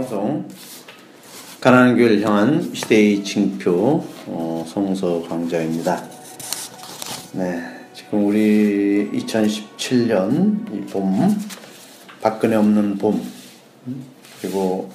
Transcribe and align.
방송 0.00 0.48
가난한 1.60 1.96
교회를 1.96 2.24
향한 2.24 2.72
시대의 2.72 3.22
징표 3.22 4.02
어, 4.26 4.64
성서 4.66 5.22
강좌입니다. 5.28 6.02
네, 7.34 7.60
지금 7.92 8.26
우리 8.26 9.10
2017년 9.12 10.74
이 10.74 10.86
봄, 10.86 11.36
박근혜 12.22 12.56
없는 12.56 12.96
봄 12.96 13.22
그리고 14.40 14.90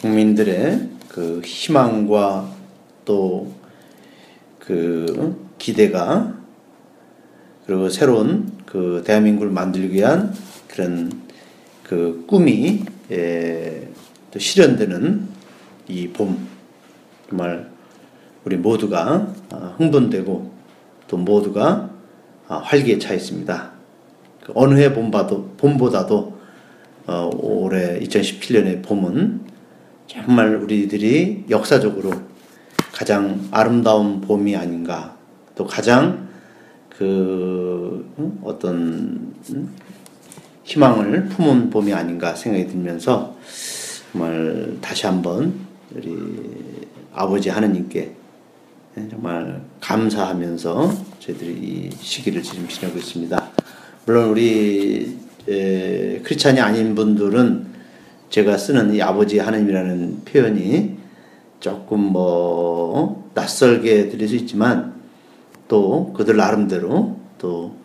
국민들의 0.00 0.88
그 1.08 1.40
희망과 1.44 2.52
또 3.04 3.66
그 4.66 5.46
기대가 5.58 6.34
그리고 7.64 7.88
새로운 7.88 8.50
그 8.66 9.04
대한민국을 9.06 9.50
만들기 9.50 9.94
위한 9.94 10.34
그런 10.66 11.22
그 11.84 12.24
꿈이 12.26 12.84
예, 13.12 13.85
또 14.36 14.38
실현되는 14.38 15.28
이 15.88 16.08
봄 16.12 16.46
정말 17.26 17.70
우리 18.44 18.56
모두가 18.56 19.32
아, 19.50 19.74
흥분되고 19.78 20.52
또 21.08 21.16
모두가 21.16 21.88
아, 22.46 22.56
활기에 22.56 22.98
차 22.98 23.14
있습니다. 23.14 23.70
그 24.42 24.52
어느 24.54 24.78
해 24.78 24.92
봄보다도, 24.92 25.54
봄보다도 25.56 26.36
어, 27.06 27.30
올해 27.32 27.98
2017년의 28.00 28.84
봄은 28.84 29.40
정말 30.06 30.56
우리들이 30.56 31.46
역사적으로 31.48 32.12
가장 32.92 33.48
아름다운 33.50 34.20
봄이 34.20 34.54
아닌가 34.54 35.16
또 35.54 35.66
가장 35.66 36.28
그 36.90 38.06
어떤 38.44 39.34
희망을 40.64 41.24
품은 41.30 41.70
봄이 41.70 41.94
아닌가 41.94 42.34
생각이 42.34 42.66
들면서 42.66 43.34
정말 44.16 44.78
다시 44.80 45.04
한번 45.04 45.52
우리 45.94 46.08
아버지 47.12 47.50
하느님께 47.50 48.12
정말 49.10 49.60
감사하면서 49.82 50.90
저희들이 51.18 51.52
이 51.52 51.90
시기를 52.00 52.42
지금 52.42 52.66
지내고 52.66 52.96
있습니다. 52.96 53.50
물론 54.06 54.30
우리 54.30 55.18
에, 55.46 56.20
크리스찬이 56.22 56.60
아닌 56.60 56.94
분들은 56.94 57.66
제가 58.30 58.56
쓰는 58.56 58.94
이 58.94 59.02
아버지 59.02 59.38
하느님이라는 59.38 60.22
표현이 60.24 60.96
조금 61.60 62.00
뭐 62.00 63.30
낯설게 63.34 64.08
들릴 64.08 64.28
수 64.28 64.36
있지만 64.36 64.94
또 65.68 66.14
그들 66.14 66.38
나름대로 66.38 67.20
또 67.36 67.76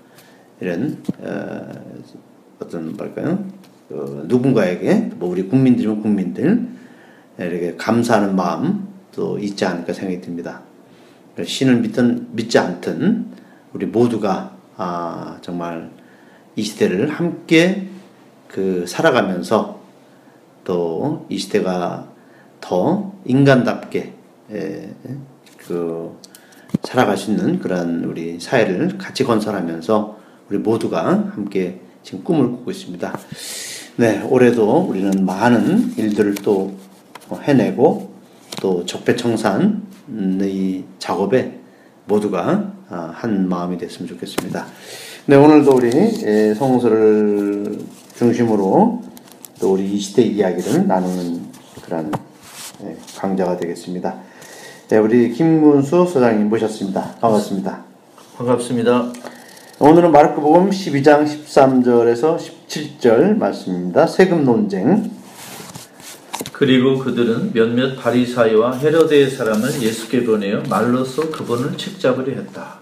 이런 0.62 1.04
어, 1.20 1.68
어떤 2.62 2.96
뭐랄까요 2.96 3.44
어, 3.92 4.23
누군가에게 4.25 5.11
뭐 5.16 5.30
우리 5.30 5.47
국민들이면 5.47 6.02
국민들 6.02 6.67
이렇게 7.38 7.75
감사하는 7.75 8.36
마음 8.36 8.88
또 9.11 9.38
있지 9.39 9.66
않을까 9.66 9.94
생각이 9.94 10.22
듭니다. 10.22 10.61
신을 11.44 11.78
믿든 11.78 12.28
믿지 12.31 12.59
않든 12.59 13.25
우리 13.73 13.86
모두가 13.86 14.56
아 14.78 15.38
정말 15.42 15.89
이 16.56 16.64
시대를 16.64 17.09
함께 17.09 17.88
그 18.47 18.86
살아가면서 18.88 19.81
또 20.64 21.25
이 21.30 21.38
시대가 21.38 22.08
더 22.59 23.14
인간답게 23.25 24.14
에, 24.52 24.89
그 25.58 26.17
살아갈 26.84 27.17
수 27.17 27.31
있는 27.31 27.59
그런 27.59 28.03
우리 28.03 28.39
사회를 28.39 28.97
같이 28.97 29.23
건설하면서 29.23 30.19
우리 30.50 30.58
모두가 30.58 31.31
함께 31.34 31.80
지금 32.03 32.23
꿈을 32.23 32.52
꾸고 32.52 32.71
있습니다. 32.71 33.19
네, 33.97 34.21
올해도 34.23 34.85
우리는 34.89 35.25
많은 35.25 35.94
일들을 35.97 36.35
또 36.35 36.73
해내고 37.44 38.12
또 38.62 38.85
적폐청산의 38.85 40.84
작업에 41.00 41.59
모두가 42.06 42.73
아, 42.90 43.11
한 43.13 43.47
마음이 43.47 43.78
됐으면 43.78 44.07
좋겠습니다. 44.09 44.66
네, 45.28 45.35
오늘도 45.35 45.72
우리 45.72 45.91
성서를 46.56 47.79
중심으로 48.16 49.03
또 49.59 49.73
우리 49.73 49.94
이 49.94 50.00
시대 50.00 50.23
이야기를 50.23 50.88
나누는 50.88 51.41
그런 51.84 52.11
강좌가 53.17 53.56
되겠습니다. 53.57 54.16
네, 54.90 54.97
우리 54.97 55.31
김문수 55.31 56.07
소장님 56.07 56.50
모셨습니다. 56.50 57.16
반갑습니다. 57.22 57.85
반갑습니다. 58.38 59.13
오늘은 59.84 60.12
마르크복음 60.12 60.69
12장 60.69 61.25
13절에서 61.25 62.38
17절 62.38 63.36
말씀입니다. 63.36 64.06
세금 64.06 64.46
논쟁. 64.46 65.09
그리고 66.52 67.00
그들은 67.00 67.52
몇몇 67.52 67.96
바리사이와 67.96 68.78
헤로데의 68.78 69.31
사람을 69.31 69.81
예수께 69.81 70.24
보내어 70.24 70.62
말로써 70.70 71.31
그분을 71.31 71.80
책잡으려 71.80 72.31
했다. 72.31 72.75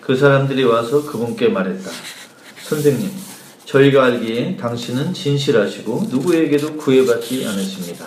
그 0.00 0.16
사람들이 0.16 0.64
와서 0.64 1.06
그분께 1.06 1.50
말했다. 1.50 1.88
선생님, 2.64 3.08
저희가 3.66 4.06
알기에 4.06 4.56
당신은 4.56 5.14
진실하시고 5.14 6.08
누구에게도 6.10 6.78
구애받지 6.78 7.46
않으십니다. 7.46 8.06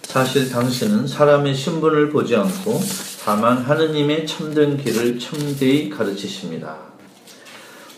사실 0.00 0.48
당신은 0.48 1.06
사람의 1.06 1.54
신분을 1.54 2.08
보지 2.08 2.36
않고 2.36 2.80
다만 3.22 3.58
하느님의 3.58 4.26
참된 4.26 4.78
길을 4.78 5.18
참되이 5.18 5.90
가르치십니다. 5.90 6.85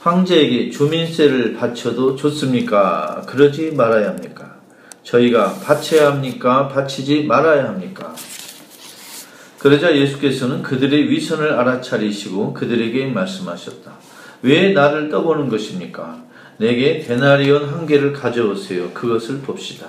황제에게 0.09 0.71
주민세를 0.71 1.55
바쳐도 1.55 2.17
좋습니까? 2.17 3.23
그러지 3.27 3.73
말아야 3.73 4.09
합니까? 4.09 4.57
저희가 5.03 5.55
바쳐야 5.61 6.13
합니까? 6.13 6.69
바치지 6.69 7.25
말아야 7.25 7.69
합니까? 7.69 8.15
그러자 9.59 9.95
예수께서는 9.95 10.63
그들의 10.63 11.11
위선을 11.11 11.53
알아차리시고 11.53 12.55
그들에게 12.55 13.07
말씀하셨다. 13.07 13.93
왜 14.43 14.73
나를 14.73 15.11
떠보는 15.11 15.49
것입니까? 15.49 16.23
내게 16.59 17.01
데나리온 17.01 17.69
한 17.69 17.87
개를 17.87 18.13
가져오세요. 18.13 18.91
그것을 18.93 19.41
봅시다. 19.41 19.89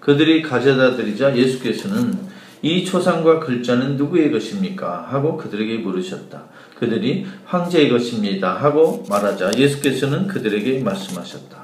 그들이 0.00 0.42
가져다 0.42 0.96
드리자 0.96 1.36
예수께서는 1.36 2.18
이 2.62 2.84
초상과 2.84 3.40
글자는 3.40 3.96
누구의 3.96 4.30
것입니까? 4.32 5.06
하고 5.10 5.36
그들에게 5.38 5.78
물으셨다. 5.78 6.44
그들이 6.80 7.26
황제의 7.44 7.90
것입니다. 7.90 8.54
하고 8.54 9.04
말하자 9.08 9.50
예수께서는 9.56 10.26
그들에게 10.26 10.80
말씀하셨다. 10.80 11.60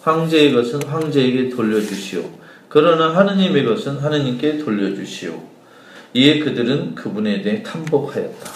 황제의 0.00 0.52
것은 0.52 0.84
황제에게 0.84 1.48
돌려주시오. 1.48 2.22
그러나 2.68 3.16
하느님의 3.16 3.64
것은 3.64 3.98
하느님께 3.98 4.58
돌려주시오. 4.58 5.42
이에 6.14 6.38
그들은 6.38 6.94
그분에 6.94 7.42
대해 7.42 7.64
탐복하였다. 7.64 8.50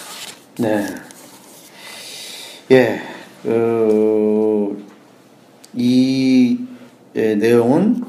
네. 0.60 0.87
예, 2.70 3.00
그, 3.42 4.84
이 5.75 6.58
예, 7.16 7.34
내용은 7.34 8.04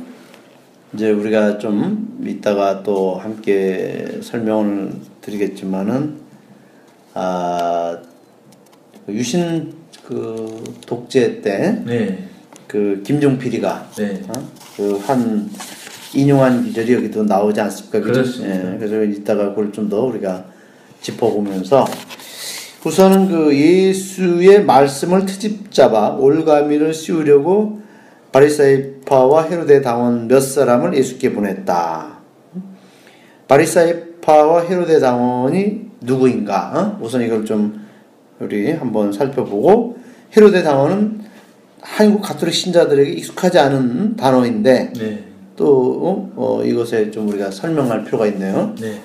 이제 0.94 1.10
우리가 1.10 1.58
좀 1.58 2.24
이따가 2.24 2.84
또 2.84 3.16
함께 3.16 4.20
설명을 4.22 4.92
드리겠지만은 5.22 6.29
아 7.20 7.98
유신 9.10 9.74
그 10.06 10.64
독재 10.86 11.42
때 11.42 11.82
네. 11.86 12.30
그 12.68 13.02
김종필이가 13.06 13.90
네. 13.98 14.22
어? 14.30 14.48
그한 14.78 15.50
인용한 16.14 16.64
기절이 16.64 16.94
여기도 16.94 17.24
나오지 17.24 17.60
않습니까? 17.62 18.00
그죠? 18.00 18.22
예, 18.44 18.78
그래서 18.80 19.04
이따가 19.04 19.50
그걸 19.50 19.72
좀 19.72 19.90
더 19.90 20.04
우리가 20.06 20.46
짚어보면서 21.02 21.86
우선은 22.86 23.28
그 23.28 23.56
예수의 23.56 24.64
말씀을 24.64 25.26
트집 25.26 25.72
잡아 25.72 26.12
올가미를 26.12 26.94
씌우려고 26.94 27.82
바리사이파와 28.32 29.44
헤로데 29.50 29.82
당원 29.82 30.28
몇 30.28 30.40
사람을 30.40 30.96
예수께 30.96 31.34
보냈다. 31.34 32.20
바리사이파와 33.48 34.62
헤로데 34.64 35.00
당원이 35.00 35.89
누구인가? 36.02 36.72
어? 36.74 37.00
우선 37.02 37.22
이걸 37.22 37.46
좀 37.46 37.88
우리 38.40 38.72
한번 38.72 39.12
살펴보고 39.12 39.98
헤로데 40.36 40.64
당원은 40.64 41.22
한국 41.82 42.22
가톨릭 42.22 42.54
신자들에게 42.54 43.12
익숙하지 43.12 43.60
않은 43.60 44.16
단어인데 44.16 44.94
네. 44.94 45.24
또 45.56 46.32
어, 46.36 46.64
이것에 46.64 47.12
좀 47.12 47.28
우리가 47.30 47.52
설명할 47.52 48.06
필요가 48.06 48.28
있네요. 48.28 48.74
네. 48.80 49.02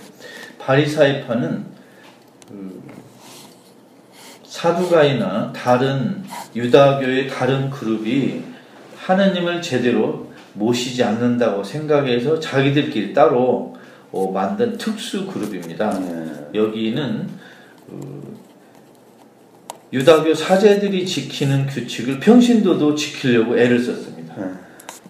바리사이파는 0.58 1.64
그 2.49 2.82
사두가이나 4.44 5.52
다른 5.52 6.23
유다교의 6.55 7.29
다른 7.29 7.70
그룹이 7.70 8.43
하느님을 8.97 9.61
제대로 9.61 10.29
모시지 10.55 11.02
않는다고 11.02 11.64
생각해서 11.64 12.38
자기들끼리 12.38 13.12
따로 13.12 13.74
어, 14.14 14.31
만든 14.31 14.78
특수 14.78 15.26
그룹입니다. 15.26 15.99
네. 15.99 16.61
여기는 16.61 17.28
그 17.88 18.34
유다교 19.93 20.32
사제들이 20.34 21.05
지키는 21.05 21.66
규칙을 21.66 22.20
평신도도 22.20 22.94
지키려고 22.94 23.58
애를 23.58 23.81
썼습니다. 23.81 24.37
네. 24.37 24.44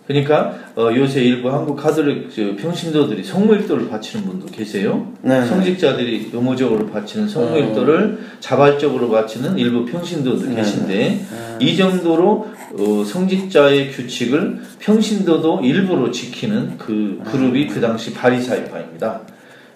그러니까 0.07 0.55
어, 0.75 0.89
요새 0.95 1.23
일부 1.23 1.51
한국 1.51 1.77
카톨릭 1.77 2.31
저 2.35 2.57
평신도들이 2.57 3.23
성모일도를 3.23 3.91
바치는 3.91 4.25
분도 4.25 4.47
계세요. 4.47 5.13
네. 5.21 5.39
어. 5.39 5.45
성직자들이 5.45 6.31
의무적으로 6.33 6.87
바치는 6.87 7.29
성모일도를 7.29 8.21
자발적으로 8.41 9.11
바치는 9.11 9.59
일부 9.59 9.85
평신도들 9.85 10.49
네. 10.49 10.57
계신데 10.57 11.27
이 11.61 11.77
정도로 11.77 12.54
어, 12.79 13.05
성직자의 13.05 13.93
규칙을 13.93 14.61
평신도도 14.81 15.61
일부러 15.63 16.11
지키는 16.11 16.77
그 16.79 17.21
그룹이 17.25 17.69
그 17.69 17.81
당시 17.81 18.13
바리사이파입니다. 18.13 19.21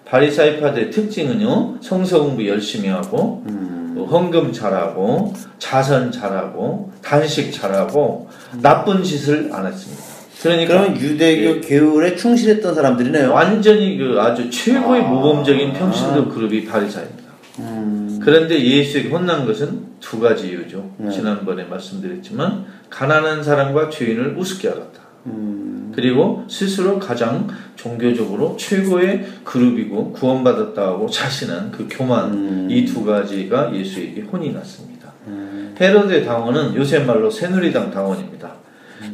바리사이파들의 0.05 0.91
특징은요 0.91 1.77
성서 1.81 2.23
공부 2.23 2.47
열심히 2.47 2.89
하고 2.89 3.45
음. 3.49 3.95
어, 3.99 4.05
헌금 4.05 4.53
잘하고 4.53 5.33
자선 5.59 6.11
잘하고 6.11 6.93
단식 7.03 7.53
잘하고 7.53 8.29
나쁜 8.61 9.03
짓을 9.03 9.50
안 9.53 9.67
했습니다. 9.67 10.03
그러니까 10.43 10.69
그러면 10.69 11.00
유대교 11.00 11.61
계율에 11.61 12.15
충실했던 12.17 12.75
사람들이네요. 12.75 13.33
완전히 13.33 13.99
그 13.99 14.21
아주 14.21 14.49
최고의 14.50 15.03
아. 15.03 15.09
모범적인 15.09 15.73
평신도 15.73 16.29
그룹이 16.29 16.65
바리사입니다. 16.65 17.29
음. 17.59 17.98
그런데 18.28 18.62
예수에게 18.62 19.08
혼난 19.08 19.46
것은 19.46 19.86
두 20.00 20.20
가지 20.20 20.48
이유죠. 20.48 20.94
네. 20.98 21.10
지난번에 21.10 21.64
말씀드렸지만 21.64 22.66
가난한 22.90 23.42
사람과 23.42 23.88
죄인을 23.88 24.36
우습게 24.36 24.69
알았다. 24.69 25.00
음. 25.25 25.92
그리고 25.94 26.44
스스로 26.46 26.98
가장 26.98 27.48
종교적으로 27.75 28.58
최고의 28.58 29.25
그룹이고 29.44 30.12
구원받았다고 30.12 31.08
자신한 31.08 31.70
그 31.70 31.88
교만 31.90 32.34
음. 32.34 32.69
이두 32.70 33.02
가지가 33.02 33.75
예수에게 33.75 34.20
혼이 34.20 34.52
났습니다. 34.52 35.10
음. 35.26 35.75
헤로데 35.80 36.22
당원은 36.22 36.75
요새 36.75 36.98
말로 36.98 37.30
새누리당 37.30 37.90
당원입니다. 37.90 38.56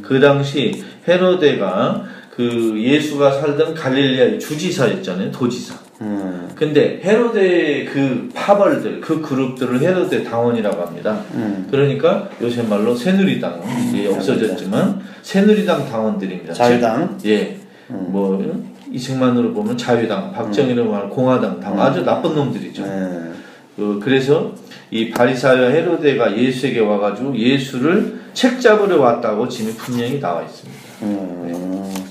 그 0.02 0.18
당시 0.18 0.82
헤로데가 1.06 2.04
그 2.30 2.74
예수가 2.76 3.30
살던 3.30 3.74
갈릴리아의 3.74 4.40
주지사였잖아요, 4.40 5.30
도지사. 5.30 5.83
음. 6.04 6.48
근데 6.54 7.00
헤로데 7.02 7.84
그 7.86 8.28
파벌들, 8.34 9.00
그 9.00 9.20
그룹들을 9.20 9.80
헤로데 9.80 10.22
당원이라고 10.22 10.82
합니다. 10.82 11.20
음. 11.34 11.66
그러니까 11.70 12.28
요새 12.40 12.62
말로 12.62 12.94
새누리당 12.94 13.62
이 13.94 14.06
없어졌지만 14.06 15.00
새누리당 15.22 15.88
당원들입니다. 15.88 16.52
자유당. 16.52 17.18
예. 17.24 17.58
음. 17.90 18.06
뭐 18.10 18.64
이승만으로 18.90 19.52
보면 19.52 19.76
자유당, 19.76 20.32
박정희로 20.32 20.84
말하면 20.84 21.10
공화당 21.10 21.58
당 21.58 21.80
아주 21.80 22.04
나쁜 22.04 22.34
놈들이죠. 22.34 22.84
네. 22.84 23.32
그, 23.76 24.00
그래서 24.02 24.52
이 24.90 25.10
바리사와 25.10 25.70
헤로데가 25.70 26.36
예수에게 26.38 26.80
와가지고 26.80 27.36
예수를 27.36 28.20
책 28.32 28.60
잡으러 28.60 29.00
왔다고 29.00 29.48
지금 29.48 29.74
분명히 29.76 30.20
나와 30.20 30.42
있습니다. 30.42 30.80
음. 31.02 32.03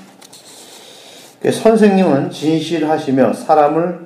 그 1.44 1.52
선생님은 1.52 2.32
진실하시며 2.32 3.34
사람을 3.34 4.00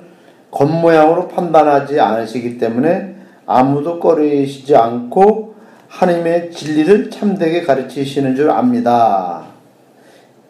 겉모양으로 0.50 1.28
판단하지 1.28 2.00
않으시기 2.00 2.58
때문에 2.58 3.14
아무도 3.46 4.00
꺼리시지 4.00 4.74
않고 4.74 5.54
하나님의 5.86 6.50
진리를 6.50 7.10
참되게 7.10 7.62
가르치시는 7.62 8.34
줄 8.34 8.50
압니다. 8.50 9.44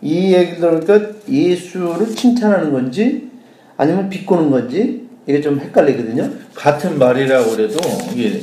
이 0.01 0.33
얘기를 0.33 0.81
들으니까 0.81 1.11
예수를 1.29 2.07
칭찬하는 2.07 2.73
건지 2.73 3.31
아니면 3.77 4.09
비꼬는 4.09 4.51
건지 4.51 5.07
이게 5.27 5.43
좀 5.43 5.61
헷갈리거든요. 5.61 6.31
같은 6.55 6.99
말이라고 6.99 7.51
그래도 7.51 7.79
이게 8.15 8.41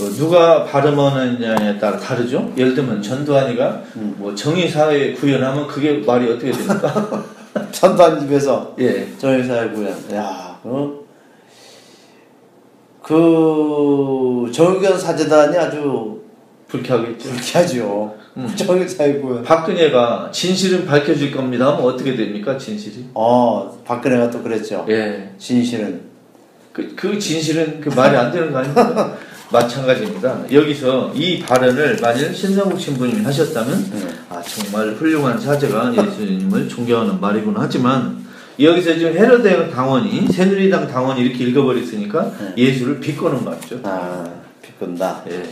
어, 0.00 0.04
누가 0.16 0.64
발음하느냐에 0.64 1.78
따라 1.80 1.98
다르죠. 1.98 2.52
예를 2.56 2.76
들면 2.76 3.02
전두환이가 3.02 3.82
뭐 4.18 4.32
정의사회 4.36 5.14
구현하면 5.14 5.66
그게 5.66 5.94
말이 6.06 6.30
어떻게 6.30 6.52
됩니까? 6.52 7.24
전두환 7.72 8.20
집에서 8.20 8.74
예. 8.78 9.06
정의사회 9.18 9.70
구현. 9.70 9.92
야, 10.14 10.58
어? 10.64 11.02
그 13.02 14.50
정의견 14.52 14.98
사재단이 14.98 15.56
아주 15.56 16.22
불쾌하겠죠. 16.68 17.28
불쾌하죠. 17.28 18.14
음. 18.36 18.50
정의사회 18.56 19.20
구현. 19.20 19.42
박근혜가 19.42 20.30
진실은 20.32 20.86
밝혀질 20.86 21.34
겁니다 21.34 21.72
하면 21.72 21.80
어떻게 21.82 22.16
됩니까? 22.16 22.56
진실이? 22.56 23.06
어, 23.14 23.78
박근혜가 23.84 24.30
또 24.30 24.42
그랬죠. 24.42 24.86
예. 24.88 25.30
진실은. 25.38 26.12
그, 26.72 26.94
그 26.96 27.18
진실은 27.18 27.80
그 27.82 27.90
말이 27.90 28.16
안 28.16 28.32
되는 28.32 28.50
거 28.50 28.58
아닙니까? 28.58 29.14
마찬가지입니다. 29.52 30.44
여기서 30.52 31.12
이 31.14 31.40
발언을 31.40 31.98
만일 32.00 32.34
신성국 32.34 32.80
신부님이 32.80 33.22
하셨다면 33.22 33.90
네. 33.92 34.08
아 34.30 34.42
정말 34.42 34.94
훌륭한 34.94 35.38
사제가 35.38 35.92
예수님을 35.94 36.68
존경하는 36.68 37.20
말이구나 37.20 37.60
하지만 37.60 38.24
여기서 38.58 38.94
지금 38.94 39.12
헤로데 39.16 39.70
당원이 39.70 40.28
새누리당 40.32 40.88
당원이 40.88 41.20
이렇게 41.20 41.44
읽어버렸으니까 41.44 42.32
네. 42.38 42.54
예수를 42.56 43.00
비꼬는 43.00 43.44
말이죠. 43.44 43.80
아, 43.84 44.24
비건다. 44.62 45.22
예. 45.30 45.42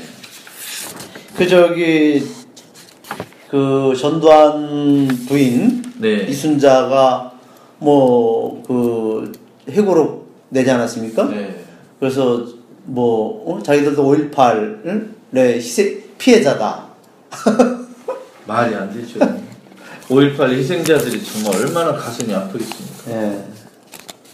그 1.36 1.46
저기 1.46 2.22
그 3.50 3.94
전두환 3.98 5.06
부인 5.28 5.82
네. 5.98 6.26
이순자가 6.28 7.32
뭐 7.78 8.50
그 8.70 9.32
해고로 9.68 10.26
내지 10.50 10.70
않았습니까? 10.70 11.24
네. 11.24 11.64
그래서 11.98 12.46
뭐 12.90 13.44
어? 13.46 13.62
자기들도 13.62 14.30
5.18의 14.30 15.54
희생 15.56 16.02
피해자다. 16.18 16.86
말이 18.46 18.74
안 18.74 18.92
되죠. 18.92 19.20
5.18 20.08 20.50
희생자들이 20.50 21.22
정말 21.22 21.54
얼마나 21.60 21.92
가슴이 21.92 22.34
아프겠습니까? 22.34 23.10
예. 23.12 23.44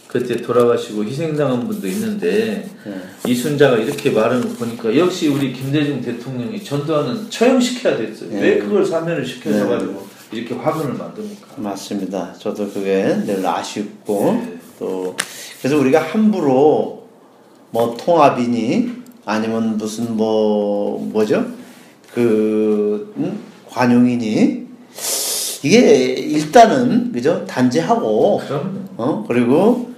그때 0.09 0.37
돌아가시고 0.37 1.05
희생당한 1.05 1.67
분도 1.69 1.87
있는데 1.89 2.67
예. 2.87 3.31
이순자가 3.31 3.77
이렇게 3.77 4.11
말하는 4.11 4.49
거 4.49 4.55
보니까 4.55 4.97
역시 4.97 5.29
우리 5.29 5.53
김대중 5.53 6.01
대통령이 6.01 6.65
전두환은 6.65 7.29
처형시켜야 7.29 7.99
됐어요. 7.99 8.33
예. 8.33 8.41
왜 8.41 8.59
그걸 8.59 8.87
사면을 8.87 9.27
시켜줘가지고 9.27 10.07
이렇게 10.33 10.55
화근을 10.55 10.95
만듭니까? 10.95 11.49
맞습니다. 11.57 12.33
저도 12.39 12.71
그게 12.71 13.05
늘 13.27 13.47
아쉽고 13.47 14.33
네. 14.33 14.59
또 14.79 15.15
그래서 15.61 15.77
우리가 15.77 16.01
함부로 16.01 16.96
뭐 17.71 17.97
통합이니 17.97 18.91
아니면 19.25 19.77
무슨 19.77 20.17
뭐 20.17 20.99
뭐죠 21.13 21.45
그 22.13 23.13
음? 23.17 23.41
관용이니 23.69 24.67
이게 25.63 26.13
일단은 26.15 27.13
그죠 27.13 27.45
단죄하고. 27.47 28.41
어 28.99 29.25
그리고 29.29 29.91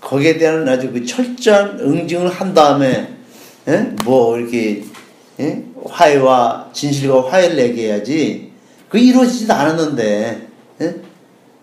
거기에 0.00 0.36
대한 0.38 0.68
아주 0.68 0.90
그 0.92 1.04
철저한 1.04 1.78
응징을 1.80 2.28
한 2.28 2.54
다음에 2.54 3.14
예? 3.68 3.94
뭐 4.04 4.38
이렇게 4.38 4.84
예? 5.38 5.64
화해와 5.84 6.70
진실과 6.72 7.30
화해를 7.30 7.58
얘기해야지 7.58 8.50
그 8.88 8.98
이루어지지도 8.98 9.52
않았는데 9.52 10.48
예? 10.80 10.96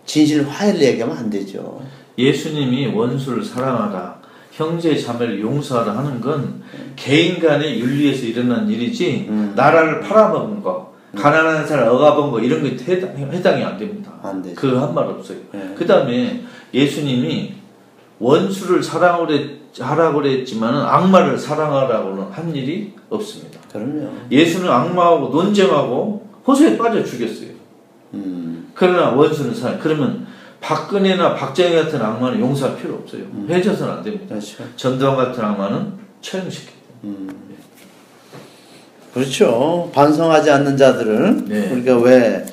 진실 0.06 0.48
화해를 0.48 0.80
얘기하면 0.80 1.16
안 1.16 1.30
되죠. 1.30 1.82
예수님이 2.18 2.88
원수를 2.88 3.44
사랑하라, 3.44 4.19
형제 4.50 4.96
자매를 4.96 5.40
용서하라 5.40 5.96
하는 5.96 6.20
건 6.20 6.62
개인 6.96 7.38
간의 7.40 7.80
윤리에서 7.80 8.26
일어난 8.26 8.68
일이지 8.68 9.26
음. 9.28 9.52
나라를 9.56 10.00
팔아먹은 10.00 10.62
거, 10.62 10.94
가난한 11.16 11.66
사람 11.66 11.88
억압한 11.88 12.30
거 12.30 12.40
이런 12.40 12.62
게 12.62 12.76
해당, 12.84 13.16
해당이 13.16 13.62
안 13.64 13.78
됩니다. 13.78 14.12
안 14.22 14.42
되죠. 14.42 14.54
그 14.54 14.76
한 14.78 14.92
말 14.94 15.06
없어요. 15.06 15.38
예. 15.54 15.74
그 15.76 15.86
다음에 15.86 16.42
예수님이 16.74 17.54
원수를 18.18 18.82
사랑하라고 18.82 20.14
그랬지만 20.14 20.74
악마를 20.74 21.38
사랑하라고는 21.38 22.24
한 22.30 22.54
일이 22.54 22.92
없습니다. 23.08 23.60
그럼요. 23.72 24.10
예수는 24.30 24.70
악마하고 24.70 25.28
논쟁하고 25.28 26.28
호소에 26.46 26.76
빠져 26.76 27.02
죽였어요. 27.04 27.50
음, 28.14 28.70
그러나 28.74 29.10
원수는 29.10 29.54
사랑. 29.54 29.78
그러면 29.80 30.26
박근혜나 30.60 31.34
박정희 31.34 31.74
같은 31.74 32.00
악마는 32.00 32.40
용서할 32.40 32.76
필요 32.76 32.94
없어요. 32.94 33.22
음. 33.22 33.46
해줘서는 33.50 33.94
안 33.94 34.02
됩니다. 34.02 34.26
그렇죠. 34.28 34.64
전두환 34.76 35.16
같은 35.16 35.42
악마는 35.42 35.92
처형시켜요. 36.20 36.74
음. 37.04 37.40
그렇죠. 39.14 39.90
반성하지 39.92 40.50
않는 40.50 40.76
자들을 40.76 41.44
네. 41.48 41.70
우리가 41.72 41.98
왜, 41.98 42.46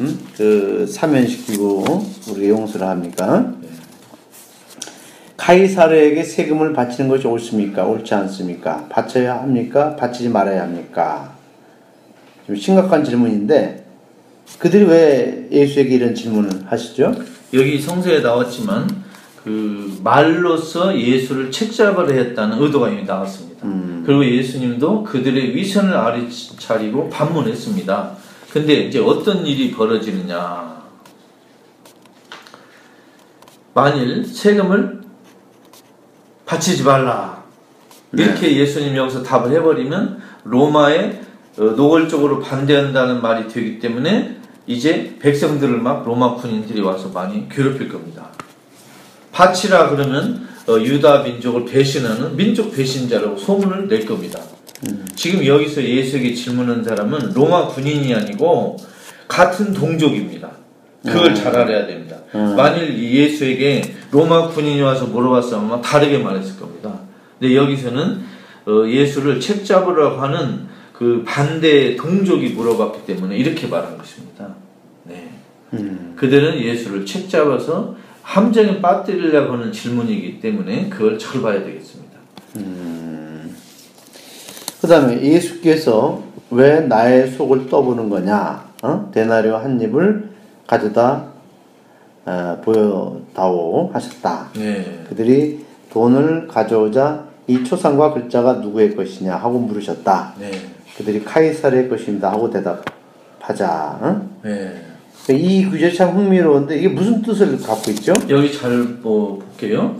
음? 0.00 0.20
그, 0.36 0.86
사면시키고 0.86 1.84
우리가 2.30 2.48
용서를 2.48 2.86
합니까? 2.86 3.52
네. 3.60 3.68
카이사르에게 5.38 6.22
세금을 6.22 6.72
바치는 6.74 7.08
것이 7.08 7.26
옳습니까? 7.26 7.84
옳지 7.84 8.12
않습니까? 8.14 8.86
바쳐야 8.90 9.36
합니까? 9.36 9.96
바치지 9.96 10.28
말아야 10.28 10.62
합니까? 10.62 11.32
좀 12.46 12.56
심각한 12.56 13.04
질문인데, 13.04 13.84
그들이 14.58 14.84
왜 14.84 15.48
예수에게 15.50 15.94
이런 15.94 16.14
질문을 16.14 16.66
하시죠? 16.66 17.14
여기 17.52 17.80
성서에 17.80 18.20
나왔지만 18.20 18.88
그 19.44 19.98
말로서 20.02 20.96
예수를 20.98 21.50
책잡으려 21.50 22.12
했다는 22.14 22.62
의도가 22.62 22.88
이미 22.90 23.04
나왔습니다. 23.04 23.66
음. 23.66 24.02
그리고 24.06 24.24
예수님도 24.24 25.02
그들의 25.02 25.54
위선을 25.54 25.96
아리차리고 25.96 27.10
반문했습니다. 27.10 28.16
근데 28.52 28.74
이제 28.74 29.00
어떤 29.00 29.46
일이 29.46 29.70
벌어지느냐. 29.72 30.82
만일 33.74 34.24
세금을 34.24 35.02
바치지 36.46 36.84
말라. 36.84 37.42
이렇게 38.12 38.56
예수님 38.56 38.94
여기서 38.94 39.22
답을 39.22 39.50
해버리면 39.52 40.20
로마에 40.44 41.22
어, 41.58 41.62
노골적으로 41.62 42.40
반대한다는 42.40 43.22
말이 43.22 43.48
되기 43.48 43.78
때문에 43.78 44.41
이제 44.66 45.16
백성들을 45.20 45.78
막 45.78 46.04
로마 46.04 46.34
군인들이 46.34 46.80
와서 46.80 47.08
많이 47.08 47.48
괴롭힐 47.48 47.88
겁니다. 47.88 48.28
바치라 49.32 49.90
그러면 49.90 50.46
어, 50.68 50.78
유다 50.78 51.22
민족을 51.22 51.64
배신하는 51.64 52.36
민족 52.36 52.74
배신자라고 52.74 53.36
소문을 53.36 53.88
낼 53.88 54.06
겁니다. 54.06 54.40
지금 55.14 55.44
여기서 55.46 55.82
예수에게 55.82 56.34
질문한 56.34 56.84
사람은 56.84 57.32
로마 57.34 57.68
군인이 57.68 58.14
아니고 58.14 58.76
같은 59.28 59.72
동족입니다. 59.72 60.50
그걸 61.04 61.28
음. 61.30 61.34
잘 61.34 61.56
알아야 61.56 61.86
됩니다. 61.86 62.16
음. 62.34 62.54
만일 62.56 62.96
이 62.96 63.14
예수에게 63.16 63.94
로마 64.10 64.48
군인이 64.48 64.80
와서 64.82 65.06
물어봤으면 65.06 65.82
다르게 65.82 66.18
말했을 66.18 66.58
겁니다. 66.58 67.00
근데 67.38 67.56
여기서는 67.56 68.22
어, 68.66 68.86
예수를 68.86 69.40
책 69.40 69.64
잡으라고 69.64 70.20
하는 70.20 70.68
그 70.92 71.22
반대 71.26 71.96
동족이 71.96 72.50
물어봤기 72.50 73.06
때문에 73.06 73.36
이렇게 73.36 73.66
말한 73.66 73.98
것입니다. 73.98 74.54
네. 75.04 75.30
음. 75.72 76.14
그들은 76.16 76.60
예수를 76.60 77.06
책 77.06 77.28
잡아서 77.28 77.96
함정에 78.22 78.80
빠뜨리려고 78.80 79.54
하는 79.54 79.72
질문이기 79.72 80.40
때문에 80.40 80.88
그걸 80.88 81.18
잘 81.18 81.42
봐야 81.42 81.64
되겠습니다. 81.64 82.12
그 84.80 84.88
다음에 84.88 85.22
예수께서 85.22 86.22
왜 86.50 86.80
나의 86.80 87.30
속을 87.30 87.68
떠보는 87.68 88.10
거냐? 88.10 88.72
어? 88.82 89.10
데나리오 89.14 89.56
한 89.56 89.80
입을 89.80 90.30
가져다 90.66 91.26
어, 92.24 92.60
보여다오 92.64 93.90
하셨다. 93.92 94.48
네. 94.54 95.04
그들이 95.08 95.64
돈을 95.92 96.48
가져오자 96.48 97.24
이 97.46 97.64
초상과 97.64 98.12
글자가 98.12 98.54
누구의 98.54 98.94
것이냐 98.96 99.36
하고 99.36 99.58
물으셨다. 99.58 100.34
네. 100.38 100.50
그들이 100.96 101.24
카이사르의 101.24 101.88
것입니다 101.88 102.30
하고 102.30 102.50
대답하자. 102.50 103.98
어? 104.00 104.30
네. 104.42 104.86
이 105.30 105.66
구절 105.66 105.94
참 105.94 106.16
흥미로운데 106.16 106.78
이게 106.78 106.88
무슨 106.88 107.22
뜻을 107.22 107.60
갖고 107.60 107.90
있죠? 107.92 108.12
여기 108.28 108.52
잘 108.52 108.70
뭐, 109.02 109.38
볼게요. 109.38 109.96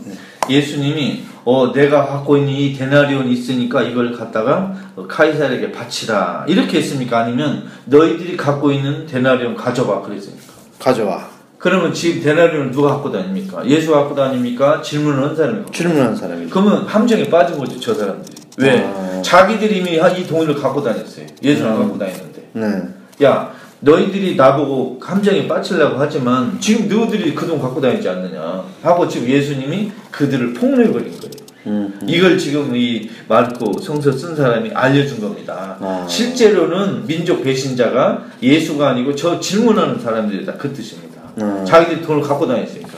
예수님이 0.51 1.23
어 1.45 1.73
내가 1.73 2.07
갖고 2.07 2.37
있는 2.37 2.53
이 2.53 2.73
데나리온 2.73 3.29
있으니까 3.29 3.83
이걸 3.83 4.13
갖다가 4.13 4.75
어, 4.97 5.07
카이사르에게 5.07 5.73
바치라 5.73 6.47
이렇게 6.49 6.79
했습니까? 6.79 7.19
아니면 7.19 7.65
너희들이 7.87 8.37
갖고 8.37 8.73
있는 8.73 9.07
데나리온 9.07 9.55
가져봐 9.57 10.03
그랬습니까? 10.03 10.53
가져와. 10.79 11.31
그러면 11.59 11.95
지금 11.95 12.23
데나리온을 12.23 12.73
누가 12.73 12.95
갖고 12.95 13.13
다닙니까? 13.13 13.65
예수가 13.65 14.01
갖고 14.01 14.15
다닙니까? 14.17 14.83
질문을 14.83 15.23
한 15.23 15.37
사람이 15.37 15.59
갖고 15.59 15.73
질문하는 15.73 16.17
사람이. 16.17 16.49
그러면 16.49 16.87
함정에 16.87 17.31
빠진 17.31 17.57
거죠 17.57 17.79
저 17.79 17.95
사람들이 17.95 18.32
왜? 18.59 18.85
아. 18.85 19.23
자기들이 19.23 19.79
이미 19.79 19.93
이 19.93 20.27
돈을 20.27 20.55
갖고 20.55 20.83
다녔어요 20.83 21.27
예수는 21.43 21.71
안 21.71 21.79
갖고 21.79 21.99
다녔는데 21.99 22.51
네. 22.53 22.83
야 23.25 23.53
너희들이 23.81 24.37
나보고 24.37 25.01
함정에 25.03 25.49
빠치려고 25.49 25.97
하지만 25.99 26.59
지금 26.61 26.89
너희들이 26.89 27.35
그 27.35 27.47
돈 27.47 27.61
갖고 27.61 27.81
다니지 27.81 28.09
않느냐 28.09 28.65
하고 28.83 29.09
지금 29.09 29.29
예수님이 29.29 29.91
그들을 30.11 30.55
폭로해버린 30.55 31.19
거예요 31.19 31.43
음. 31.67 32.01
이걸 32.09 32.37
지금 32.39 32.75
이 32.75 33.09
마르코 33.29 33.79
성서 33.81 34.11
쓴 34.13 34.35
사람이 34.35 34.71
알려준 34.73 35.21
겁니다 35.21 35.77
아. 35.81 36.07
실제로는 36.09 37.07
민족 37.07 37.43
배신자가 37.43 38.27
예수가 38.43 38.89
아니고 38.91 39.15
저 39.15 39.39
질문하는 39.41 40.01
사람들이다 40.01 40.55
그 40.55 40.73
뜻입니다 40.73 41.21
음. 41.39 41.65
자기들이 41.65 42.03
돈을 42.03 42.23
갖고 42.23 42.47
다녔으니까 42.47 42.91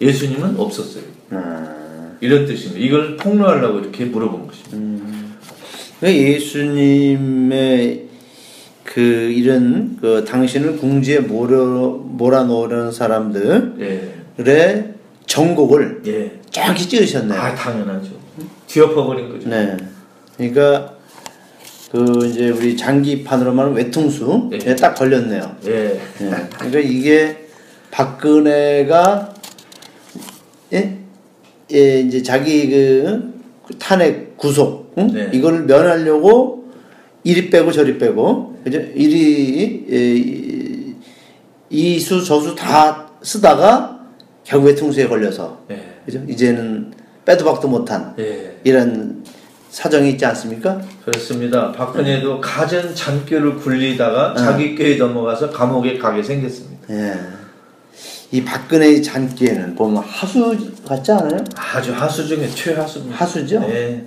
예수님은 0.00 0.58
없었어요 0.58 1.04
음. 1.32 2.16
이런 2.20 2.46
뜻입니다 2.46 2.80
이걸 2.80 3.16
폭로하려고 3.16 3.80
이렇게 3.80 4.04
물어본 4.06 4.46
것입니다 4.46 4.70
그러니까 4.70 4.91
예수님의 6.10 8.02
그 8.84 9.00
이런 9.00 9.96
그 10.00 10.24
당신을 10.24 10.76
궁지에 10.76 11.20
몰아 11.20 11.56
몰아넣으려는 12.04 12.90
사람들의 12.90 13.72
예. 13.80 14.94
정곡을 15.26 16.02
예. 16.06 16.32
쫙 16.50 16.74
찌으셨네요. 16.76 17.40
아 17.40 17.54
당연하죠. 17.54 18.10
뒤엎어버린 18.66 19.30
거죠. 19.30 19.48
네. 19.48 19.76
그러니까 20.36 20.94
그 21.90 22.26
이제 22.26 22.50
우리 22.50 22.76
장기판으로 22.76 23.52
말하면 23.52 23.76
외퉁수에 23.76 24.58
예. 24.66 24.76
딱 24.76 24.94
걸렸네요. 24.94 25.56
예. 25.66 25.70
예. 25.72 26.00
그러니까 26.58 26.78
이게 26.80 27.46
박근혜가 27.90 29.34
예? 30.72 30.98
예, 31.72 32.00
이제 32.00 32.22
자기 32.22 32.68
그 32.70 33.78
탄핵 33.78 34.31
구속 34.46 34.92
응? 34.98 35.06
네. 35.06 35.30
이걸 35.32 35.62
면하려고 35.66 36.64
이리 37.22 37.48
빼고 37.48 37.70
저리 37.70 37.96
빼고 37.96 38.58
그죠? 38.64 38.78
이리 38.96 39.86
예, 39.88 39.96
이- 40.16 40.94
이수 41.70 42.24
저수 42.24 42.52
다 42.56 43.08
쓰다가 43.22 44.00
결국에 44.42 44.74
통수에 44.74 45.06
걸려서 45.06 45.60
예. 45.70 45.80
그죠? 46.04 46.20
이제는 46.28 46.92
빼도 47.24 47.44
박도 47.44 47.68
못한 47.68 48.12
예. 48.18 48.58
이런 48.64 49.22
사정이 49.70 50.10
있지 50.10 50.26
않습니까? 50.26 50.80
그렇습니다. 51.04 51.70
박근혜도 51.70 52.40
가전 52.40 52.92
잔꾀를 52.96 53.56
굴리다가 53.58 54.34
네. 54.34 54.40
자기 54.42 54.74
꾀에 54.74 54.96
넘어가서 54.96 55.50
감옥에 55.50 55.98
가게 55.98 56.20
생겼습니다. 56.20 56.92
예. 56.92 57.14
이 58.32 58.42
박근혜의 58.42 59.04
잔기에는 59.04 59.76
보면 59.76 60.02
하수 60.04 60.56
같지 60.84 61.12
않아요? 61.12 61.44
아주 61.54 61.92
하수 61.92 62.26
중에 62.26 62.48
최하수입니다. 62.48 63.16
하수죠? 63.18 63.60
네. 63.60 64.04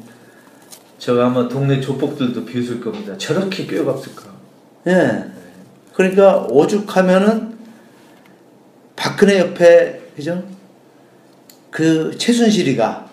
저 1.05 1.21
아마 1.21 1.47
동네 1.47 1.79
조폭들도 1.79 2.45
비웃을 2.45 2.81
겁니다. 2.81 3.15
저렇게 3.15 3.67
꾀가 3.67 3.91
없을까? 3.91 4.23
예. 4.87 5.23
그러니까 5.93 6.47
오죽하면은 6.49 7.55
박근혜 8.95 9.37
옆에 9.37 10.01
그죠? 10.15 10.43
그 11.69 12.17
최순실이가 12.17 13.07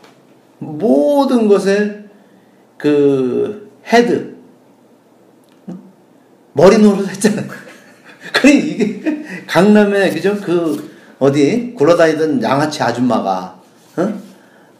모든 0.58 1.48
것에 1.48 2.06
그 2.78 3.70
head 3.86 4.36
응? 5.68 5.78
머리 6.54 6.78
노릇 6.78 7.06
했잖아요. 7.10 7.46
그래 8.32 8.52
이게 8.54 9.22
강남에 9.46 10.08
그죠? 10.08 10.40
그 10.40 10.96
어디 11.18 11.74
굴러다니던 11.74 12.42
양아치 12.42 12.82
아줌마가 12.82 13.60
어? 13.98 14.22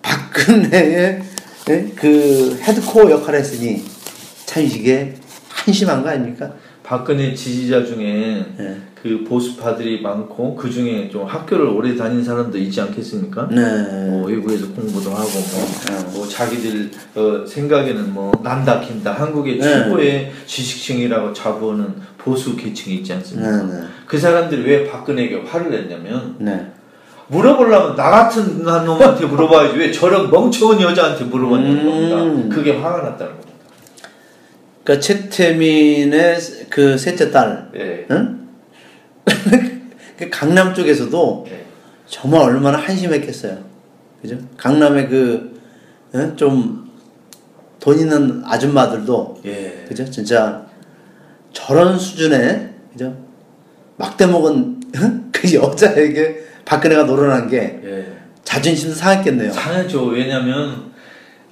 박근혜의 0.00 1.31
예? 1.70 1.92
그 1.94 2.58
headquarter 2.60 3.10
역할을 3.10 3.40
했으니 3.40 3.84
참 4.46 4.62
이게 4.64 5.14
한심한 5.48 6.02
거 6.02 6.10
아닙니까? 6.10 6.52
박근혜 6.82 7.34
지지자 7.34 7.84
중에 7.84 8.44
예. 8.58 8.76
그 9.02 9.24
보수파들이 9.24 10.00
많고 10.00 10.54
그 10.54 10.70
중에 10.70 11.08
좀 11.08 11.24
학교를 11.24 11.66
오래 11.66 11.96
다닌 11.96 12.22
사람도 12.22 12.56
있지 12.58 12.80
않겠습니까? 12.80 13.48
네. 13.50 14.10
뭐 14.10 14.26
외국에서 14.26 14.68
공부도 14.68 15.10
하고 15.10 15.28
뭐, 15.28 16.12
뭐 16.12 16.28
자기들 16.28 16.90
어, 17.16 17.44
생각에는 17.44 18.12
뭐 18.12 18.32
난다 18.44 18.80
긴다 18.80 19.12
한국의 19.12 19.58
네. 19.58 19.62
최고의 19.62 20.32
지식층이라고 20.46 21.32
자부하는 21.32 21.94
보수 22.16 22.56
계층이 22.56 22.96
있지 22.96 23.12
않습니까? 23.14 23.62
네, 23.64 23.80
네. 23.80 23.86
그 24.06 24.18
사람들이 24.18 24.62
왜 24.62 24.86
박근혜에게 24.88 25.42
화를 25.46 25.70
냈냐면 25.70 26.36
네. 26.38 26.70
물어보려면 27.32 27.96
나 27.96 28.10
같은 28.10 28.66
한 28.68 28.84
놈한테 28.84 29.24
물어봐야지 29.24 29.78
왜 29.78 29.90
저런 29.90 30.30
멍청한 30.30 30.80
여자한테 30.80 31.24
물어봤냐는 31.24 31.80
음. 31.80 32.16
겁니다. 32.18 32.54
그게 32.54 32.72
화가 32.72 32.98
났다는 32.98 33.32
겁니다. 33.32 33.52
그러니까 34.84 35.00
최태민의 35.00 36.38
그 36.68 36.98
셋째 36.98 37.30
딸, 37.30 37.70
예. 37.74 38.06
응? 38.10 38.48
그 40.18 40.28
강남 40.30 40.74
쪽에서도 40.74 41.46
예. 41.50 41.64
정말 42.06 42.42
얼마나 42.42 42.78
한심했겠어요. 42.78 43.58
그죠? 44.20 44.36
강남의 44.56 45.08
그, 45.08 45.60
좀, 46.36 46.90
돈 47.80 47.98
있는 47.98 48.42
아줌마들도, 48.44 49.40
예. 49.46 49.84
그죠? 49.88 50.08
진짜, 50.10 50.66
저런 51.52 51.98
수준의, 51.98 52.70
그죠? 52.92 53.16
막대 53.96 54.26
먹은, 54.26 54.80
응? 54.96 55.28
그 55.32 55.54
여자에게 55.54 56.41
박근혜가 56.64 57.04
노련한 57.04 57.48
게 57.48 57.80
예. 57.84 58.06
자존심도 58.44 58.94
상했겠네요. 58.94 59.52
상하죠. 59.52 60.06
왜냐면 60.06 60.92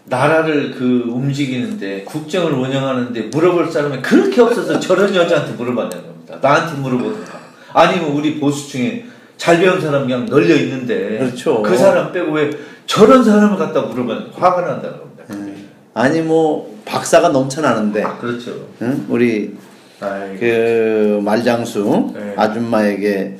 나라를 0.05 0.73
그 0.73 1.05
움직이는데 1.07 2.05
국정을 2.05 2.52
운영하는데 2.52 3.23
물어볼 3.23 3.71
사람이 3.71 4.02
그렇게 4.02 4.40
없어서 4.40 4.81
저런 4.81 5.14
여자한테 5.14 5.52
물어봤냐는 5.52 6.05
겁니다. 6.07 6.38
나한테 6.40 6.81
물어보든가. 6.81 7.40
아니면 7.73 8.11
우리 8.11 8.40
보수층에 8.40 9.05
잘 9.37 9.59
배운 9.59 9.81
사람 9.81 10.02
그냥 10.02 10.26
널려 10.26 10.55
있는데 10.57 11.19
그렇죠. 11.19 11.62
그 11.62 11.76
사람 11.76 12.12
빼고 12.12 12.33
왜 12.33 12.50
저런 12.87 13.23
사람을 13.23 13.57
갖다 13.57 13.83
물어봤냐 13.83 14.31
화가 14.35 14.62
난다는 14.62 14.99
겁니다. 14.99 15.25
그게. 15.29 15.55
아니, 15.95 16.21
뭐, 16.21 16.76
박사가 16.85 17.29
넘쳐나는데, 17.31 18.02
아, 18.02 18.17
그렇죠. 18.19 18.52
응? 18.83 19.07
우리 19.09 19.57
아이고. 20.00 20.37
그 20.40 21.21
말장수 21.23 22.12
네. 22.14 22.35
아줌마에게 22.37 23.37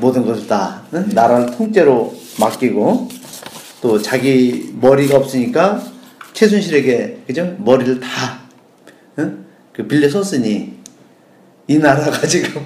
모든 0.00 0.26
것을 0.26 0.46
다 0.46 0.82
응? 0.94 1.08
나라를 1.12 1.50
통째로 1.56 2.14
맡기고 2.38 3.08
또 3.80 4.00
자기 4.00 4.72
머리가 4.80 5.16
없으니까 5.18 5.82
최순실에게 6.32 7.22
그죠 7.26 7.56
머리를 7.58 8.00
다 8.00 8.40
응? 9.18 9.44
그 9.72 9.86
빌려 9.86 10.08
썼으니 10.08 10.76
이 11.68 11.78
나라가 11.78 12.18
지금 12.26 12.64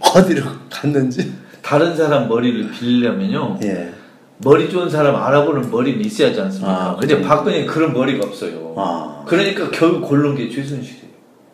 어디로 0.00 0.42
갔는지 0.70 1.32
다른 1.62 1.96
사람 1.96 2.28
머리를 2.28 2.70
빌리려면요. 2.72 3.60
예. 3.62 3.92
머리 4.38 4.70
좋은 4.70 4.88
사람 4.88 5.14
알아보는 5.14 5.70
머리는 5.70 6.00
있어야지 6.00 6.40
않습니까? 6.40 6.72
아, 6.72 6.96
근데? 6.96 7.20
박근혜 7.20 7.66
그런 7.66 7.92
머리가 7.92 8.26
없어요. 8.26 8.74
아 8.76 9.22
그러니까 9.26 9.70
결국 9.70 10.08
고른 10.08 10.34
게 10.34 10.48
최순실이에요. 10.48 11.10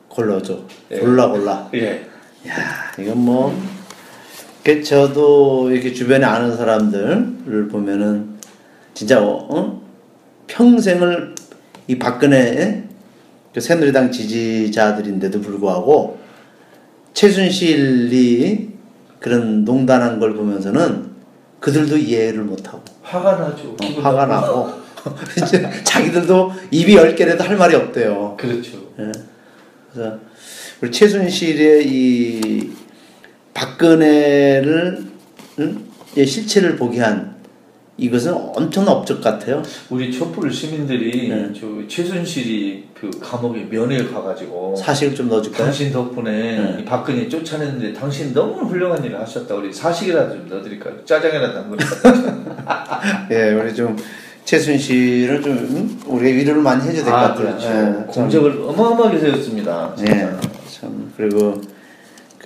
골라줘 0.08 0.60
예. 0.92 0.98
골라 0.98 1.28
골라 1.28 1.68
예. 1.74 2.06
야 2.48 2.92
이건 2.98 3.18
뭐그 3.18 3.75
저도 4.82 5.70
이렇게 5.70 5.92
주변에 5.92 6.24
아는 6.24 6.56
사람들을 6.56 7.68
보면은 7.68 8.36
진짜 8.94 9.22
어? 9.22 9.46
어? 9.48 9.82
평생을 10.48 11.34
이 11.86 11.98
박근혜 11.98 12.84
그 13.54 13.60
새누리당 13.60 14.10
지지자들인데도 14.10 15.40
불구하고 15.40 16.18
최순실이 17.14 18.70
그런 19.20 19.64
농단한 19.64 20.18
걸 20.18 20.34
보면서는 20.34 21.10
그들도 21.60 21.96
이해를 21.96 22.42
못하고 22.42 22.82
화가 23.02 23.36
나죠. 23.36 23.76
어, 23.82 24.00
화가. 24.00 24.26
나고 24.26 24.68
자기들도 25.84 26.52
입이 26.70 26.96
열 26.96 27.14
개라도 27.14 27.44
할 27.44 27.56
말이 27.56 27.74
없대요. 27.74 28.36
그렇죠. 28.38 28.78
예. 28.98 29.12
그래서 29.92 30.18
우리 30.82 30.90
최순실의 30.90 31.86
이 31.88 32.72
박근혜를 33.56 35.04
응? 35.60 35.86
의 36.14 36.26
실체를 36.26 36.76
보게 36.76 37.00
한 37.00 37.34
이것은 37.98 38.34
엄청난 38.34 38.94
업적 38.94 39.22
같아요. 39.22 39.62
우리 39.88 40.12
촛불 40.12 40.52
시민들이 40.52 41.28
네. 41.28 41.50
저 41.58 41.66
최순실이 41.88 42.88
그 42.92 43.10
감옥에 43.18 43.64
면회를 43.64 44.12
가가지고 44.12 44.76
사식을 44.76 45.14
좀 45.14 45.28
넣어줄까요? 45.30 45.64
당신 45.64 45.90
덕분에 45.90 46.30
네. 46.30 46.76
이 46.80 46.84
박근혜 46.84 47.26
쫓아냈는데 47.26 47.94
당신 47.98 48.34
너무 48.34 48.68
훌륭한 48.68 49.02
일을 49.02 49.18
하셨다. 49.18 49.54
우리 49.54 49.72
사식이라도 49.72 50.34
좀 50.34 50.48
넣어드릴까요? 50.50 51.04
짜장이라도 51.06 51.58
한 51.58 51.70
거. 51.70 51.76
예, 53.34 53.52
우리 53.52 53.74
좀 53.74 53.96
최순실을 54.44 55.40
좀 55.40 55.52
응? 55.52 56.14
우리가 56.14 56.36
위로를 56.36 56.60
많이 56.60 56.82
해줘야 56.86 57.04
될것 57.04 57.14
아, 57.14 57.28
같아요. 57.28 57.46
그렇죠. 57.46 57.66
예, 57.66 57.70
참. 57.72 58.06
공적을 58.08 58.62
어마어마하게 58.68 59.18
세웠습니다. 59.18 59.94
예, 60.00 60.30
참 60.70 61.10
그리고 61.16 61.62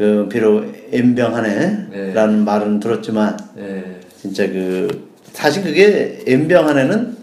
그 0.00 0.26
비록 0.32 0.64
엠병하네라는 0.92 2.42
말은 2.42 2.80
들었지만 2.80 3.38
예. 3.58 4.00
진짜 4.18 4.46
그 4.46 5.10
사실 5.34 5.62
그게 5.62 6.22
엠병하네는 6.26 7.18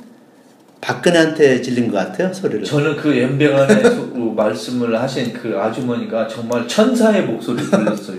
박근혜한테 0.80 1.60
질린 1.64 1.90
것 1.92 1.98
같아요 1.98 2.32
소리를. 2.32 2.64
저는 2.64 2.96
그 2.98 3.20
연병안에 3.20 3.82
소- 3.82 4.06
말씀을 4.36 4.96
하신 5.02 5.34
그 5.34 5.58
아주머니가 5.58 6.28
정말 6.28 6.68
천사의 6.68 7.24
목소리를 7.24 7.68
들렸어요. 7.68 8.18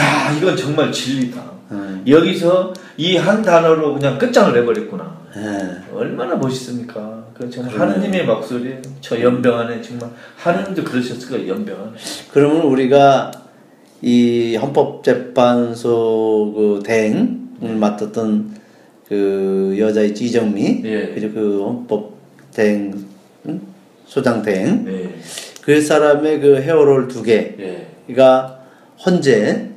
야, 0.00 0.36
이건 0.36 0.54
정말 0.54 0.92
진리다. 0.92 1.42
음. 1.70 2.04
여기서 2.06 2.74
이 2.98 3.16
한 3.16 3.40
단어로 3.40 3.94
그냥 3.94 4.18
끝장을 4.18 4.52
내버렸구나. 4.52 5.16
예. 5.38 5.94
얼마나 5.96 6.34
멋있습니까? 6.36 7.24
그 7.32 7.48
정말. 7.48 7.74
하느님의 7.80 8.26
목소리예요. 8.26 8.82
저 9.00 9.18
연병 9.18 9.58
안에 9.60 9.80
정말 9.80 10.10
하느님도 10.36 10.84
그러셨을 10.84 11.30
거예요. 11.30 11.54
연병 11.54 11.74
안에. 11.74 11.90
그러면 12.34 12.60
우리가 12.64 13.30
이 14.02 14.56
헌법재판소 14.56 16.52
그 16.54 16.82
대행을 16.84 17.76
맡았던 17.76 18.56
그 19.08 19.76
여자 19.78 20.02
있지 20.02 20.24
이정미 20.24 20.82
예. 20.84 21.06
그죠 21.14 21.32
그 21.32 21.62
헌법 21.62 22.12
대행 22.52 22.92
응? 23.46 23.60
소장 24.06 24.42
대행 24.42 24.84
네. 24.84 25.14
그 25.62 25.80
사람의 25.80 26.40
그 26.40 26.60
헤어롤 26.60 27.06
두 27.06 27.22
예. 27.28 27.86
개가 28.08 28.60
헌재 29.06 29.68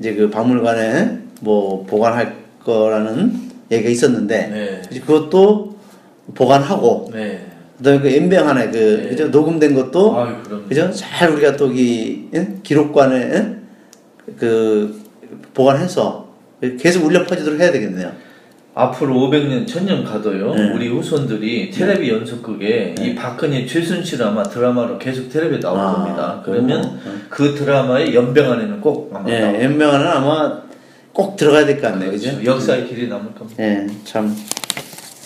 이제 0.00 0.14
그 0.14 0.28
박물관에 0.30 1.18
뭐 1.40 1.84
보관할 1.86 2.34
거라는 2.64 3.32
얘기가 3.70 3.88
있었는데 3.88 4.48
네. 4.48 4.82
그것도 5.00 5.76
보관하고 6.34 7.10
네. 7.12 7.53
그다음에 7.84 8.00
그 8.00 8.08
엠병 8.08 8.48
하나 8.48 8.70
그 8.70 8.76
네. 8.78 9.08
그죠 9.10 9.28
녹음된 9.28 9.74
것도 9.74 10.16
아유. 10.18 10.34
그죠? 10.68 10.90
잘 10.90 11.30
우리가 11.30 11.54
또기 11.56 12.30
기록관에 12.62 13.16
예? 13.16 13.56
그 14.38 15.02
보관해서 15.52 16.26
계속 16.80 17.04
울려 17.04 17.24
퍼지도록 17.26 17.60
해야 17.60 17.70
되겠네요. 17.70 18.10
앞으로 18.76 19.14
500년, 19.14 19.66
1000년 19.66 20.04
가도요. 20.04 20.54
네. 20.54 20.72
우리 20.72 20.88
후손들이 20.88 21.70
텔레비 21.70 22.10
연속극에 22.10 22.96
이 22.98 23.14
박근혜 23.14 23.64
최순실 23.66 24.20
아마 24.22 24.42
드라마로 24.42 24.98
계속 24.98 25.28
텔레비에 25.28 25.60
나올 25.60 25.78
아, 25.78 25.92
겁니다. 25.92 26.42
그러면 26.44 26.84
오. 26.84 26.98
그 27.28 27.54
드라마의 27.54 28.14
연병 28.14 28.50
안에는 28.50 28.80
꼭 28.80 29.12
아마 29.14 29.28
예, 29.30 29.40
나올 29.40 29.54
엠병하는 29.56 30.06
아마 30.08 30.62
꼭 31.12 31.36
들어가야 31.36 31.66
될 31.66 31.80
것 31.80 31.92
같네요, 31.92 32.10
그죠? 32.10 32.30
그렇죠. 32.32 32.50
역사의 32.50 32.88
길이 32.88 33.06
남을 33.08 33.32
겁니다. 33.34 33.62
예, 33.62 33.86
참 34.04 34.34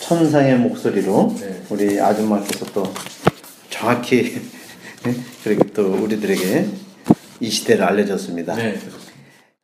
천상의 0.09 0.57
목소리로 0.57 1.35
네. 1.39 1.61
우리 1.69 2.01
아줌마께서 2.01 2.65
또 2.73 2.91
정확히 3.69 4.41
예? 5.05 5.15
그렇게 5.43 5.71
또 5.71 5.91
우리들에게 6.03 6.65
이 7.41 7.49
시대를 7.51 7.85
알려줬습니다. 7.85 8.55
네. 8.55 8.79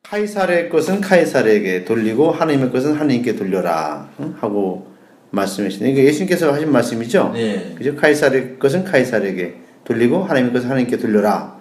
카이사르의 0.04 0.70
것은 0.70 1.02
카이사르에게 1.02 1.84
돌리고 1.86 2.30
하나님의 2.32 2.72
것은 2.72 2.94
하나님께 2.94 3.36
돌려라 3.36 4.12
응? 4.20 4.36
하고 4.40 4.86
말씀하시네. 5.32 5.90
이거 5.90 6.02
예수님께서 6.02 6.54
하신 6.54 6.72
말씀이죠. 6.72 7.32
네. 7.34 7.74
그죠? 7.76 7.96
카이사르의 7.96 8.60
것은 8.60 8.84
카이사르에게 8.84 9.56
돌리고 9.84 10.26
하나님의 10.26 10.54
것은 10.54 10.70
하나님께 10.70 10.98
돌려라. 10.98 11.60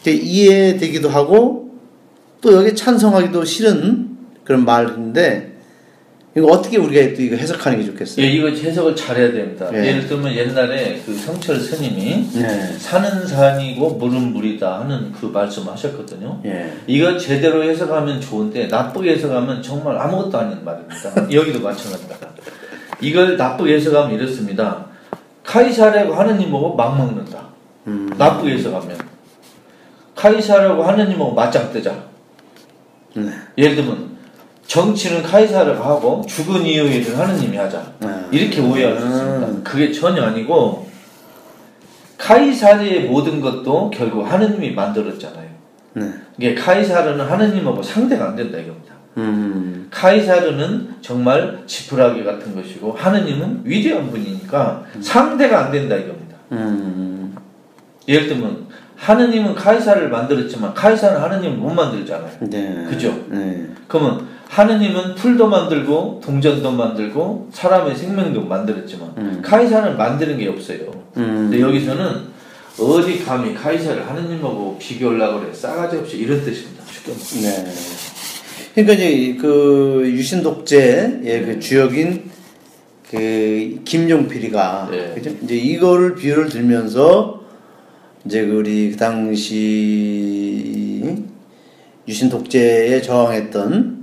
이제 0.00 0.12
이해되기도 0.12 1.10
하고 1.10 1.78
또 2.40 2.54
여기 2.54 2.74
찬성하기도 2.74 3.44
싫은 3.44 4.16
그런 4.44 4.64
말인데 4.64 5.47
이거 6.38 6.52
어떻게 6.52 6.78
우리가 6.78 7.16
또 7.16 7.22
이거 7.22 7.34
해석하는 7.34 7.78
게 7.78 7.84
좋겠어요? 7.86 8.24
예, 8.24 8.30
이거 8.30 8.48
해석을 8.48 8.94
잘해야 8.94 9.32
됩니다. 9.32 9.68
예. 9.72 9.88
예를 9.88 10.06
들면 10.06 10.32
옛날에 10.32 11.02
그 11.04 11.12
성철 11.14 11.58
스님이 11.58 12.30
네. 12.32 12.78
산은 12.78 13.26
산이고 13.26 13.90
물은 13.94 14.32
물이다 14.32 14.80
하는 14.80 15.10
그 15.12 15.26
말씀을 15.26 15.72
하셨거든요. 15.72 16.40
예. 16.44 16.72
이거 16.86 17.18
제대로 17.18 17.64
해석하면 17.64 18.20
좋은데 18.20 18.68
나쁘게 18.68 19.14
해석하면 19.14 19.62
정말 19.62 19.98
아무것도 19.98 20.38
아닌 20.38 20.64
말입니다. 20.64 21.26
여기도 21.32 21.60
마찬가지입니다. 21.60 22.28
이걸 23.00 23.36
나쁘게 23.36 23.74
해석하면 23.74 24.16
이렇습니다. 24.16 24.86
카이사라고 25.42 26.14
하느님 26.14 26.50
보고 26.50 26.76
막 26.76 26.96
먹는다. 26.96 27.48
음. 27.88 28.12
나쁘게 28.16 28.52
해석하면 28.52 28.96
카이사라고 30.14 30.84
하느님 30.84 31.18
보고 31.18 31.34
맞짱 31.34 31.72
뜨자. 31.72 31.94
네. 33.14 33.28
예를 33.56 33.74
들면 33.74 34.17
정치는 34.68 35.22
카이사르가 35.22 35.82
하고 35.84 36.22
죽은 36.28 36.64
이후의 36.64 36.98
일을 36.98 37.18
하느님이 37.18 37.56
하자. 37.56 37.82
아. 38.02 38.28
이렇게 38.30 38.60
오해할 38.60 39.00
수 39.00 39.06
있습니다. 39.06 39.46
음. 39.48 39.64
그게 39.64 39.90
전혀 39.90 40.22
아니고 40.22 40.86
카이사르의 42.18 43.04
모든 43.04 43.40
것도 43.40 43.90
결국 43.90 44.30
하느님이 44.30 44.72
만들었잖아요. 44.72 45.48
네. 45.94 46.12
이게 46.36 46.54
카이사르는 46.54 47.24
하느님하고 47.24 47.82
상대가 47.82 48.28
안 48.28 48.36
된다 48.36 48.58
이겁니다. 48.58 48.94
음. 49.16 49.88
카이사르는 49.90 50.96
정말 51.00 51.62
지푸라기 51.66 52.22
같은 52.22 52.54
것이고 52.54 52.92
하느님은 52.92 53.62
위대한 53.64 54.10
분이니까 54.10 54.84
상대가 55.00 55.64
안 55.64 55.72
된다 55.72 55.96
이겁니다. 55.96 56.36
음. 56.52 57.34
예를 58.06 58.28
들면 58.28 58.66
하느님은 58.96 59.54
카이사르를 59.54 60.10
만들었지만 60.10 60.74
카이사르는 60.74 61.22
하느님을 61.22 61.56
못 61.56 61.70
만들잖아요. 61.70 62.30
네. 62.40 62.86
그죠? 62.90 63.18
네. 63.28 63.66
그러면 63.86 64.37
하느님은 64.48 65.14
풀도 65.14 65.46
만들고 65.48 66.20
동전도 66.24 66.72
만들고 66.72 67.48
사람의 67.52 67.96
생명도 67.96 68.42
만들었지만 68.42 69.12
음. 69.18 69.42
카이사르는 69.44 69.96
만드는 69.96 70.38
게 70.38 70.48
없어요. 70.48 70.90
음. 71.16 71.48
근데 71.50 71.60
여기서는 71.60 72.38
어디 72.80 73.24
감히 73.24 73.54
카이사를 73.54 74.08
하느님하고 74.08 74.76
비교하려고 74.78 75.40
그래 75.40 75.52
싸가지 75.52 75.98
없이 75.98 76.18
이런 76.18 76.42
뜻입니다. 76.42 76.82
쉽게. 76.90 77.12
네. 77.42 77.64
그러니까 78.74 78.94
이제 78.94 79.36
그 79.40 80.02
유신 80.06 80.42
독재의 80.42 81.44
그 81.44 81.60
주역인 81.60 82.30
그 83.10 83.80
김용필이가 83.84 84.88
네. 84.90 85.12
그죠? 85.14 85.30
이제 85.42 85.56
이거를 85.56 86.14
비유를 86.14 86.48
들면서 86.48 87.42
이제 88.24 88.46
그 88.46 88.56
우리 88.56 88.90
그 88.92 88.96
당시 88.96 90.46
유신 92.06 92.30
독재에 92.30 93.02
저항했던 93.02 93.97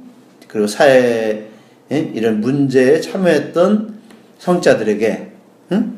그리고 0.55 0.67
사회 0.67 1.49
에 1.91 2.11
이런 2.15 2.39
문제에 2.39 3.01
참여했던 3.01 3.93
성자들에게 4.39 5.31
응? 5.73 5.97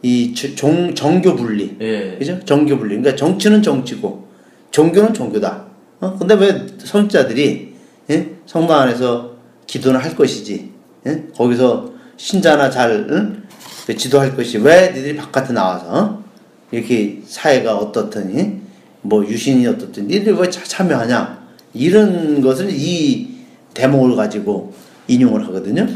이 0.00 0.32
종, 0.32 0.94
정교 0.94 1.36
분리. 1.36 1.76
예. 1.82 2.16
그죠? 2.18 2.40
정교 2.46 2.78
분리. 2.78 2.96
그러니까 2.96 3.14
정치는 3.14 3.62
정치고 3.62 4.26
종교는 4.70 5.12
종교다. 5.12 5.66
어? 6.00 6.16
근데 6.18 6.34
왜 6.36 6.66
성자들이 6.82 7.74
예? 8.08 8.30
성당 8.46 8.80
안에서 8.80 9.32
기도는 9.66 10.00
할 10.00 10.16
것이지. 10.16 10.70
예? 11.06 11.24
거기서 11.36 11.92
신자나 12.16 12.70
잘 12.70 13.06
응? 13.10 13.42
그 13.86 13.94
지도할 13.94 14.34
것이 14.34 14.56
왜 14.56 14.92
니들이 14.94 15.14
바깥에 15.16 15.52
나와서 15.52 15.86
어? 15.94 16.24
이렇게 16.70 17.20
사회가 17.26 17.76
어떻더니 17.76 18.60
뭐 19.02 19.26
유신이 19.26 19.66
어떻더니 19.66 20.06
니들 20.06 20.32
왜 20.36 20.48
차- 20.48 20.64
참여하냐 20.64 21.38
이런 21.74 22.40
것을 22.40 22.68
이 22.70 23.39
대목을 23.74 24.16
가지고 24.16 24.72
인용을 25.08 25.46
하거든요. 25.48 25.86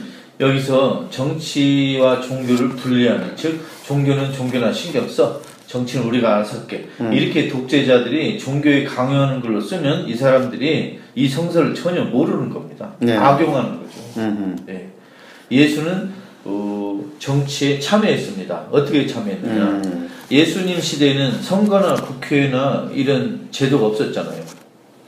여기서 0.40 1.08
정치와 1.10 2.20
종교를 2.20 2.70
분리하는 2.70 3.36
즉 3.36 3.60
종교는 3.86 4.32
종교나 4.32 4.72
신경 4.72 5.08
써 5.08 5.40
정치는 5.66 6.06
우리가 6.06 6.36
알아서 6.36 6.60
할게 6.60 6.88
음. 7.00 7.12
이렇게 7.12 7.48
독재자들이 7.48 8.38
종교에 8.38 8.84
강요하는 8.84 9.40
걸로 9.40 9.60
쓰면 9.60 10.08
이 10.08 10.14
사람들이 10.14 11.00
이 11.14 11.28
성서를 11.28 11.74
전혀 11.74 12.04
모르는 12.04 12.50
겁니다 12.50 12.94
네. 12.98 13.16
악용하는 13.16 13.80
거죠 13.80 14.00
음, 14.18 14.56
예. 14.68 14.88
예수는 15.50 16.10
어, 16.44 17.04
정치에 17.18 17.78
참여했습니다 17.78 18.66
어떻게 18.70 19.06
참여했느냐 19.06 19.62
음. 19.64 20.10
예수님 20.30 20.80
시대에는 20.80 21.42
선거나 21.42 21.94
국회나 21.94 22.90
이런 22.92 23.48
제도가 23.50 23.86
없었잖아요 23.86 24.42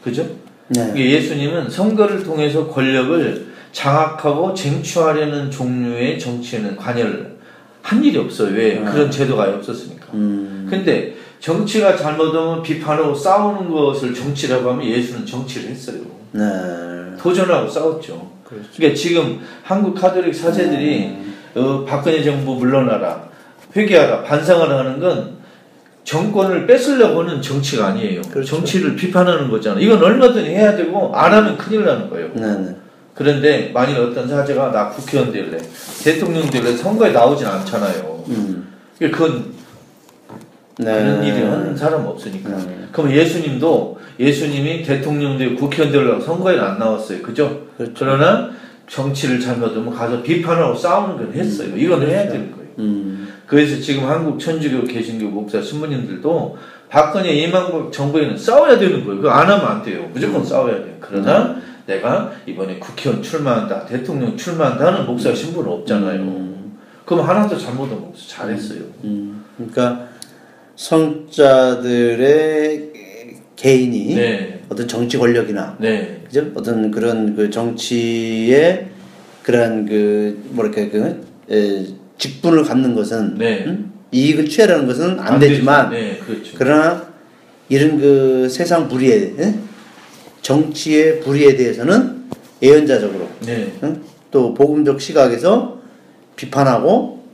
그죠? 0.02 0.26
네. 0.68 0.92
예수님은 0.96 1.70
선거를 1.70 2.22
통해서 2.22 2.66
권력을 2.66 3.46
장악하고 3.72 4.55
쟁취하려는 4.55 5.50
종류의 5.50 6.18
정치에는 6.18 6.76
관여를 6.76 7.37
한 7.83 8.02
일이 8.02 8.18
없어요. 8.18 8.52
왜? 8.52 8.79
그런 8.81 9.11
제도가 9.11 9.44
없었으니까. 9.44 10.07
음. 10.14 10.66
근데 10.68 11.14
정치가 11.38 11.96
잘못하면 11.96 12.62
비판하고 12.62 13.14
싸우는 13.14 13.70
것을 13.70 14.12
정치라고 14.12 14.70
하면 14.70 14.85
예수는 14.87 15.24
정치를 15.24 15.70
했어요. 15.70 15.98
네. 16.33 16.42
도전하고 17.18 17.68
싸웠죠. 17.68 18.33
그러니까 18.44 18.94
지금 18.96 19.40
한국 19.62 19.94
카톨릭 19.94 20.35
사제들이 20.35 21.16
어, 21.55 21.85
박근혜 21.85 22.22
정부 22.22 22.55
물러나라, 22.57 23.29
회개하라, 23.74 24.22
반성하라 24.22 24.79
하는 24.79 25.00
건 25.00 25.36
정권을 26.07 26.69
뺏으려고 26.69 27.23
하는 27.23 27.42
정치가 27.42 27.88
아니에요. 27.88 28.23
그렇죠. 28.31 28.57
정치를 28.57 28.95
비판하는 28.95 29.51
거잖아. 29.51 29.81
이건 29.81 30.01
얼마든지 30.01 30.51
해야 30.51 30.77
되고 30.77 31.12
안 31.14 31.35
하면 31.35 31.59
큰일 31.59 31.85
나는 31.85 32.09
거예요. 32.09 32.31
네, 32.33 32.47
네. 32.47 32.77
그런데 33.12 33.71
만일 33.75 33.99
어떤 33.99 34.29
사제가 34.29 34.71
나 34.71 34.88
국회의원 34.88 35.33
될래, 35.33 35.59
대통령 36.05 36.49
될래 36.49 36.77
선거에 36.77 37.11
나오진 37.11 37.49
않잖아요. 37.49 38.25
음. 38.29 38.73
그건 38.99 39.53
네. 40.79 40.85
그런 40.85 41.25
일이 41.25 41.42
하는 41.42 41.77
사람 41.77 42.07
없으니까. 42.07 42.51
네. 42.51 42.87
그럼 42.92 43.11
예수님도 43.11 43.99
예수님이 44.21 44.85
대통령 44.85 45.37
되고 45.37 45.57
국회의원 45.57 45.90
되려고 45.90 46.21
선거에는 46.21 46.62
안 46.62 46.79
나왔어요. 46.79 47.21
그죠? 47.21 47.66
그렇죠. 47.77 47.95
그러나 47.99 48.51
정치를 48.88 49.40
잘못하면 49.40 49.92
가서 49.92 50.23
비판하고 50.23 50.77
싸우는 50.77 51.16
건 51.16 51.33
했어요. 51.35 51.77
이건 51.77 52.03
해야 52.07 52.29
되는 52.29 52.53
거예요. 52.53 52.69
음. 52.79 53.29
그래서 53.46 53.80
지금 53.80 54.06
한국 54.09 54.38
천주교, 54.40 54.85
개신교 54.87 55.28
목사, 55.28 55.62
신부님들도 55.62 56.56
박근혜 56.88 57.32
이명박 57.32 57.92
정부에는 57.92 58.37
싸워야 58.37 58.78
되는 58.78 59.04
거예요. 59.04 59.16
그거 59.20 59.30
안 59.30 59.48
하면 59.48 59.64
안 59.66 59.82
돼요. 59.82 60.09
무조건 60.12 60.44
싸워야 60.44 60.76
돼요. 60.76 60.94
그러나 61.00 61.61
내가 61.87 62.32
이번에 62.46 62.78
국회의원 62.78 63.22
출마한다, 63.22 63.87
대통령 63.87 64.37
출마한다 64.37 64.87
하는 64.87 65.06
목사, 65.06 65.32
신부는 65.35 65.70
없잖아요. 65.70 66.20
음. 66.20 66.76
그럼 67.04 67.28
하나도 67.28 67.56
잘못한 67.56 68.00
거 68.00 68.09
없어. 68.09 68.28
잘했어요. 68.28 68.80
음. 69.04 69.44
그러니까 69.56 70.09
성자들의 70.74 72.16
개인이 73.54 74.14
네. 74.14 74.62
어떤 74.68 74.87
정치 74.88 75.16
권력이나 75.16 75.76
네. 75.80 76.20
그죠? 76.24 76.46
어떤 76.54 76.90
그런 76.90 77.35
그 77.37 77.48
정치의 77.48 78.88
그런 79.42 79.87
그 79.87 80.42
뭐랄까 80.50 80.88
그 80.90 81.24
에, 81.50 81.87
직분을 82.18 82.64
갖는 82.64 82.94
것은 82.94 83.37
네. 83.38 83.64
음? 83.66 83.92
이익을 84.11 84.48
취하라는 84.48 84.87
것은 84.87 85.18
안, 85.20 85.38
되지만 85.38 85.90
되죠. 85.90 86.02
네, 86.02 86.18
그렇죠. 86.24 86.52
그러나 86.57 87.07
이런 87.68 87.98
그 87.98 88.48
세상 88.48 88.88
불의에 88.88 89.35
에? 89.38 89.55
정치의 90.42 91.20
불의에 91.20 91.57
대해서는 91.57 92.24
예언자적으로 92.62 93.29
네. 93.40 93.72
응? 93.83 94.02
또 94.31 94.55
복음적 94.55 95.00
시각에서 95.00 95.81
비판하고 96.37 97.24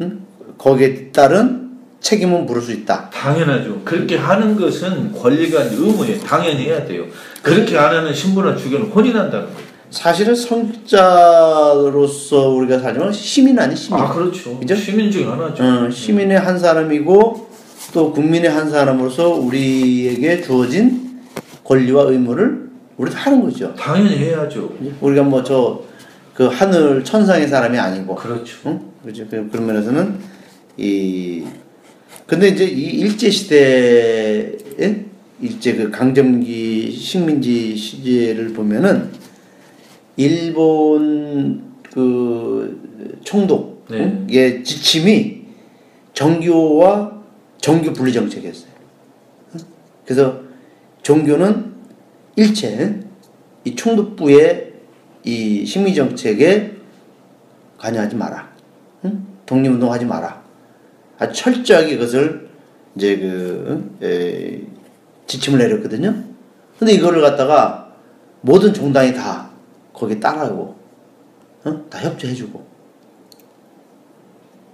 응? 0.00 0.20
거기에 0.58 1.10
따른 1.12 1.64
책임은 2.00 2.44
물을 2.44 2.60
수 2.60 2.72
있다. 2.72 3.08
당연하죠. 3.10 3.80
그렇게 3.82 4.16
하는 4.16 4.56
것은 4.56 5.12
권리가 5.12 5.62
의무예요. 5.62 6.20
당연히 6.20 6.64
해야 6.64 6.84
돼요. 6.84 7.06
그렇게 7.42 7.78
안 7.78 7.94
하는 7.96 8.12
신부나 8.12 8.56
주교는 8.56 8.88
혼이 8.88 9.12
난다는 9.12 9.46
거예요. 9.46 9.73
사실은 9.98 10.34
성자로서 10.34 10.88
우리가 12.50 12.80
살지만 12.80 13.12
시민 13.12 13.56
아니 13.60 13.76
시민. 13.76 14.00
아, 14.00 14.12
그렇죠. 14.12 14.58
그죠? 14.58 14.74
시민 14.74 15.08
중에 15.10 15.24
하나죠. 15.24 15.62
어, 15.62 15.88
시민의 15.88 16.40
한 16.40 16.58
사람이고 16.58 17.48
또 17.92 18.12
국민의 18.12 18.50
한 18.50 18.68
사람으로서 18.68 19.28
우리에게 19.34 20.42
주어진 20.42 21.20
권리와 21.62 22.04
의무를 22.10 22.70
우리도 22.96 23.16
하는 23.16 23.40
거죠. 23.42 23.72
당연히 23.76 24.16
해야죠. 24.18 24.74
우리가 25.00 25.22
뭐 25.22 25.42
저 25.44 25.84
그 26.34 26.46
하늘 26.46 27.04
천상의 27.04 27.46
사람이 27.46 27.78
아니고 27.78 28.16
그렇죠. 28.16 28.56
응? 28.66 28.80
그렇죠. 29.04 29.24
그- 29.30 29.48
그런 29.52 29.66
면에서는 29.66 30.14
이 30.78 31.44
근데 32.26 32.48
이제 32.48 32.64
이 32.64 32.98
일제 32.98 33.30
시대에 33.30 34.50
일제 35.40 35.74
그 35.76 35.92
강점기 35.92 36.90
식민지 36.90 37.76
시제를 37.76 38.52
보면은 38.52 39.10
일본 40.16 41.74
그 41.92 43.18
총독의 43.24 44.26
네. 44.26 44.62
지침이 44.62 45.42
정교와 46.12 47.12
정교 47.60 47.92
분리 47.92 48.12
정책이었어요. 48.12 48.70
응? 49.54 49.60
그래서 50.04 50.40
종교는 51.02 51.72
일체 52.36 53.00
이 53.64 53.74
총독부의 53.74 54.72
이 55.24 55.64
식민 55.64 55.94
정책에 55.94 56.74
관여하지 57.78 58.16
마라. 58.16 58.52
응? 59.04 59.26
독립운동하지 59.46 60.04
마라. 60.04 60.42
아주 61.18 61.42
철저하게 61.42 61.96
그것을 61.96 62.48
이제 62.96 63.16
그 63.18 63.96
에, 64.02 64.60
지침을 65.26 65.58
내렸거든요. 65.58 66.14
근데 66.78 66.92
이거를 66.92 67.20
갖다가 67.20 67.92
모든 68.40 68.74
정당이 68.74 69.14
다 69.14 69.50
거기에 69.94 70.20
따라하고 70.20 70.76
어? 71.64 71.84
다 71.88 71.98
협조해주고. 72.00 72.74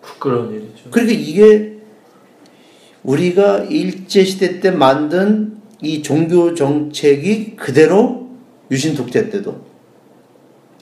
부끄러운 0.02 0.52
일이죠. 0.52 0.90
그러니까 0.90 1.18
이게 1.18 1.78
우리가 3.04 3.60
일제 3.64 4.24
시대 4.24 4.60
때 4.60 4.70
만든 4.70 5.60
이 5.80 6.02
종교 6.02 6.54
정책이 6.54 7.56
그대로 7.56 8.28
유신 8.70 8.94
독재 8.94 9.30
때도 9.30 9.64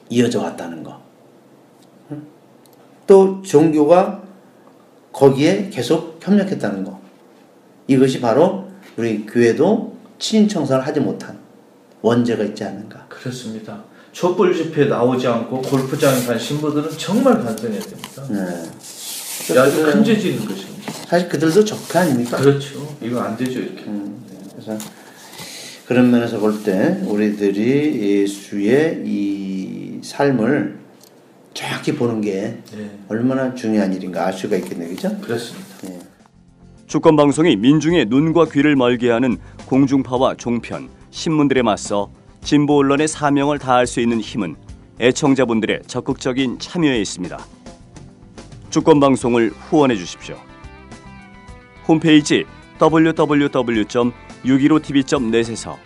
이어져 0.09 0.41
왔다는 0.41 0.83
거. 0.83 0.99
응? 2.11 2.23
또 3.05 3.41
종교가 3.41 4.23
거기에 5.13 5.69
계속 5.69 6.19
협력했다는 6.21 6.83
거. 6.83 6.99
이것이 7.87 8.19
바로 8.19 8.67
우리 8.97 9.25
교회도 9.25 9.97
친인청사를 10.17 10.85
하지 10.85 10.99
못한 10.99 11.39
원죄가 12.01 12.43
있지 12.43 12.63
않는가. 12.63 13.07
그렇습니다. 13.07 13.83
촛불 14.19 14.53
집회 14.53 14.83
나오지 14.83 15.25
않고 15.27 15.61
골프장에 15.61 16.25
간 16.25 16.37
신부들은 16.37 16.89
정말 16.97 17.41
반성해야 17.41 17.79
됩니다. 17.79 18.27
네. 18.29 19.57
아주 19.57 19.81
큰죄 19.85 20.19
짓는 20.19 20.45
것입니다. 20.45 20.91
사실 21.07 21.29
그들도 21.29 21.63
적폐 21.63 21.99
아닙니까? 21.99 22.35
그렇죠. 22.35 22.97
이거 23.01 23.21
안 23.21 23.37
되죠, 23.37 23.59
이렇게. 23.61 23.83
음, 23.85 24.21
네. 24.29 24.37
그래서 24.51 24.77
그런 25.87 26.11
면에서 26.11 26.37
볼 26.37 26.63
때 26.65 26.99
우리들이 27.05 28.21
예수의 28.21 29.03
이 29.05 30.01
삶을 30.03 30.77
정확히 31.53 31.95
보는 31.95 32.19
게 32.19 32.57
네. 32.75 32.99
얼마나 33.07 33.55
중요한 33.55 33.93
일인가 33.93 34.25
알 34.25 34.33
수가 34.33 34.57
있겠네요, 34.57 34.89
그죠? 34.89 35.17
그렇습니다. 35.21 35.65
네. 35.83 35.97
주권 36.87 37.15
방송이 37.15 37.55
민중의 37.55 38.07
눈과 38.07 38.47
귀를 38.51 38.75
멀게 38.75 39.11
하는 39.11 39.37
공중파와 39.67 40.35
종편, 40.35 40.89
신문들에 41.09 41.61
맞서 41.61 42.11
진보 42.41 42.77
언론의 42.77 43.07
사명을 43.07 43.57
다할 43.59 43.87
수 43.87 43.99
있는 43.99 44.21
힘은 44.21 44.55
애청자분들의 44.99 45.81
적극적인 45.87 46.59
참여에 46.59 47.01
있습니다. 47.01 47.39
주권 48.69 48.99
방송을 48.99 49.51
후원해 49.51 49.95
주십시오. 49.95 50.37
홈페이지 51.87 52.45
www.615tv.net에서 52.81 55.77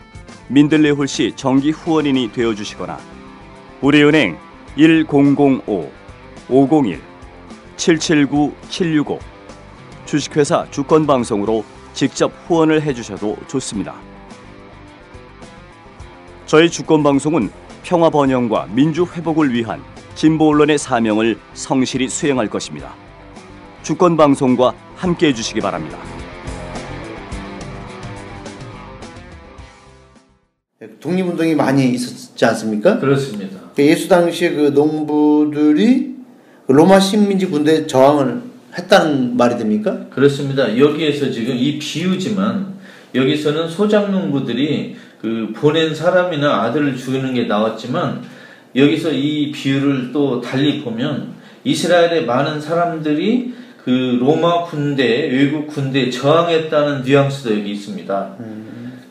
민들레 0.49 0.89
홀씨 0.89 1.31
정기 1.35 1.71
후원인이 1.71 2.33
되어 2.33 2.53
주시거나 2.53 2.99
우리은행 3.81 4.37
1005 4.75 5.91
501 6.49 7.01
779 7.77 8.53
765 8.69 9.19
주식회사 10.05 10.67
주권방송으로 10.69 11.63
직접 11.93 12.31
후원을 12.47 12.81
해주셔도 12.81 13.37
좋습니다. 13.47 13.95
저희 16.53 16.69
주권 16.69 17.01
방송은 17.01 17.49
평화 17.81 18.11
번영과 18.11 18.67
민주 18.75 19.07
회복을 19.11 19.51
위한 19.51 19.81
진보 20.13 20.49
언론의 20.49 20.77
사명을 20.77 21.35
성실히 21.55 22.07
수행할 22.07 22.47
것입니다. 22.47 22.93
주권 23.81 24.15
방송과 24.15 24.75
함께 24.95 25.29
해 25.29 25.33
주시기 25.33 25.61
바랍니다. 25.61 25.97
독립운동이 30.99 31.55
많이 31.55 31.89
있었지 31.89 32.45
않습니까? 32.45 32.99
그렇습니다. 32.99 33.59
예수 33.79 34.07
당시에 34.07 34.51
그 34.51 34.67
농부들이 34.75 36.17
로마 36.67 36.99
식민지 36.99 37.47
군대에 37.47 37.87
저항을 37.87 38.43
했다는 38.77 39.37
말이 39.37 39.57
됩니까? 39.57 40.05
그렇습니다. 40.11 40.77
여기에서 40.77 41.31
지금 41.31 41.55
이 41.55 41.79
비유지만 41.79 42.75
여기서는 43.15 43.69
소작농부들이 43.69 44.97
그 45.23 45.53
보낸 45.55 45.95
사람이나 45.95 46.63
아들을 46.63 46.97
죽이는 46.97 47.33
게 47.33 47.45
나왔지만 47.45 48.23
여기서 48.75 49.13
이 49.13 49.53
비유를 49.53 50.11
또 50.11 50.41
달리 50.41 50.83
보면 50.83 51.35
이스라엘의 51.63 52.25
많은 52.25 52.59
사람들이 52.59 53.53
그 53.85 54.17
로마 54.19 54.65
군대, 54.65 55.05
외국 55.05 55.67
군대에 55.67 56.09
저항했다는 56.09 57.03
뉘앙스도 57.03 57.57
여기 57.57 57.71
있습니다. 57.71 58.35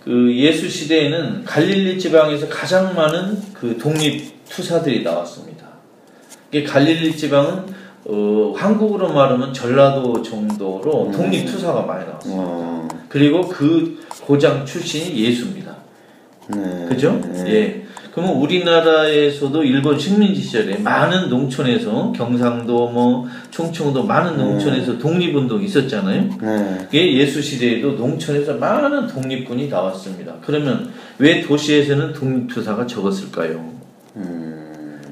그 0.05 0.37
예수 0.37 0.69
시대에는 0.69 1.45
갈릴리 1.45 1.99
지방에서 1.99 2.47
가장 2.47 2.95
많은 2.95 3.39
그 3.55 3.79
독립 3.79 4.45
투사들이 4.51 5.03
나왔습니다. 5.03 5.65
이게 6.51 6.63
갈릴리 6.63 7.17
지방은 7.17 7.83
어, 8.05 8.53
한국으로 8.55 9.15
말하면 9.15 9.55
전라도 9.55 10.21
정도로 10.21 11.11
독립 11.15 11.47
투사가 11.47 11.83
많이 11.83 12.05
나왔어요. 12.05 12.35
어, 12.35 12.89
그리고 13.09 13.49
그 13.49 14.05
고장 14.27 14.67
출신이 14.67 15.17
예수입니다. 15.19 15.82
네. 16.49 16.87
그죠? 16.89 17.21
예. 17.47 17.83
그러면 18.13 18.37
우리나라에서도 18.37 19.65
일본 19.65 19.99
식민지 19.99 20.43
시절에 20.43 20.77
많은 20.79 21.31
농촌에서 21.31 22.13
경상도 22.13 22.91
뭐 22.91 23.27
충청도 23.51 24.05
많은 24.05 24.37
농촌에서 24.37 24.99
독립운동이 24.99 25.65
있었잖아요. 25.65 26.29
네. 26.43 26.79
그게 26.83 27.17
예수 27.17 27.41
시대에도 27.41 27.93
농촌에서 27.93 28.57
많은 28.57 29.07
독립군이 29.07 29.69
나왔습니다. 29.69 30.35
그러면 30.45 30.91
왜 31.19 31.41
도시에서는 31.41 32.13
독립투사가 32.13 32.87
적었을까요? 32.87 33.73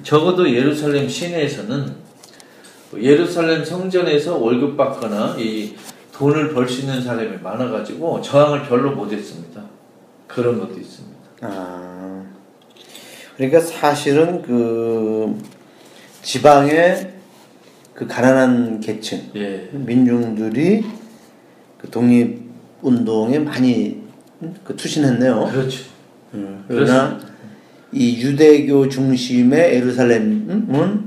적어도 0.02 0.52
예루살렘 0.54 1.08
시내에서는 1.08 1.86
예루살렘 3.00 3.64
성전에서 3.64 4.36
월급 4.36 4.76
받거나 4.76 5.36
이 5.38 5.74
돈을 6.12 6.52
벌 6.52 6.68
수 6.68 6.82
있는 6.82 7.00
사람이 7.02 7.38
많아가지고 7.42 8.20
저항을 8.20 8.64
별로 8.68 8.90
못했습니다. 8.92 9.62
그런 10.26 10.58
것도 10.58 10.78
있습니다. 10.78 11.19
아, 11.40 12.24
그러니까 13.36 13.60
사실은 13.60 14.42
그 14.42 15.38
지방의 16.22 17.14
그 17.94 18.06
가난한 18.06 18.80
계층 18.80 19.22
예, 19.36 19.68
민중들이 19.72 20.84
그 21.78 21.90
독립 21.90 22.40
운동에 22.82 23.38
많이 23.38 24.02
그 24.64 24.76
투신했네요. 24.76 25.48
그렇죠. 25.50 25.84
음, 26.34 26.64
그러나 26.68 27.18
이 27.92 28.20
유대교 28.22 28.88
중심의 28.88 29.74
예루살렘은 29.74 31.06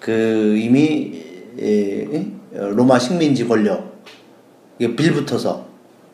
그 0.00 0.56
이미 0.56 1.22
예, 1.58 2.26
로마 2.52 2.98
식민지 2.98 3.46
권력 3.46 4.02
이게 4.78 4.94
빌붙어서 4.94 5.66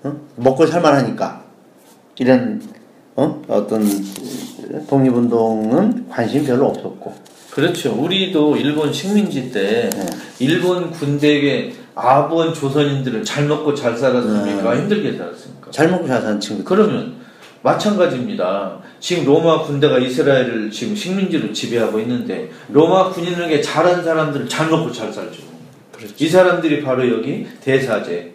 어? 0.04 0.20
먹고 0.36 0.66
살만하니까 0.66 1.44
이런 2.18 2.60
어? 3.16 3.42
어떤 3.48 3.84
독립운동은 4.88 6.08
관심 6.08 6.44
별로 6.44 6.66
없었고 6.66 7.14
그렇죠. 7.50 7.92
우리도 7.92 8.56
일본 8.56 8.92
식민지 8.92 9.52
때 9.52 9.90
일본 10.38 10.90
군대에게 10.90 11.74
아부원 11.94 12.54
조선인들을 12.54 13.24
잘 13.24 13.46
먹고 13.46 13.74
잘 13.74 13.96
살았습니까? 13.96 14.76
힘들게 14.76 15.16
살았습니까? 15.18 15.70
잘 15.70 15.90
먹고 15.90 16.06
잘 16.06 16.22
사는 16.22 16.40
친구들 16.40 16.64
그러면 16.64 17.16
마찬가지입니다. 17.62 18.78
지금 19.00 19.24
로마 19.24 19.62
군대가 19.62 19.98
이스라엘을 19.98 20.70
지금 20.70 20.96
식민지로 20.96 21.52
지배하고 21.52 22.00
있는데 22.00 22.50
로마 22.70 23.10
군인에게 23.10 23.60
잘한 23.60 24.02
사람들은 24.02 24.48
잘 24.48 24.70
먹고 24.70 24.90
잘 24.90 25.12
살죠. 25.12 25.42
이 26.18 26.28
사람들이 26.28 26.82
바로 26.82 27.08
여기 27.08 27.46
대사제, 27.60 28.32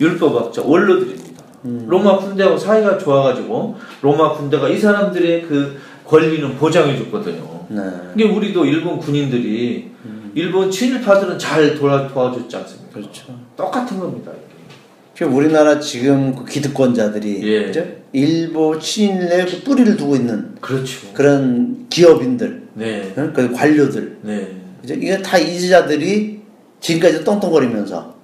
율법학자, 0.00 0.62
원로들입니다. 0.62 1.29
로마 1.62 2.18
군대하고 2.18 2.56
사이가 2.56 2.98
좋아가지고 2.98 3.76
로마 4.02 4.32
군대가 4.32 4.68
이 4.68 4.78
사람들의 4.78 5.42
그 5.42 5.78
권리는 6.06 6.56
보장해 6.56 6.96
줬거든요. 6.98 7.66
네. 7.68 7.82
이게 8.14 8.24
우리도 8.24 8.64
일본 8.64 8.98
군인들이 8.98 9.90
일본 10.34 10.70
친일파들은 10.70 11.38
잘 11.38 11.74
도와, 11.74 12.06
도와줬지 12.08 12.56
않습니까? 12.56 12.92
그렇죠. 12.92 13.34
똑같은 13.56 13.98
겁니다. 13.98 14.32
이게. 14.32 15.24
그 15.24 15.24
우리나라 15.24 15.78
지금 15.78 16.34
그 16.34 16.44
기득권자들이 16.44 17.40
예. 17.42 17.66
그죠? 17.66 17.84
일부 18.12 18.78
친일의 18.78 19.46
그 19.46 19.62
뿌리를 19.62 19.96
두고 19.96 20.16
있는 20.16 20.54
그렇죠. 20.60 21.12
그런 21.12 21.86
기업인들, 21.90 22.62
네, 22.74 23.12
어? 23.16 23.30
그 23.34 23.52
관료들, 23.52 24.18
네. 24.22 24.56
그죠? 24.80 24.94
이게 24.94 25.20
다 25.20 25.36
이지자들이 25.36 26.40
지금까지 26.80 27.22
똥똥거리면서 27.24 27.98
어? 27.98 28.19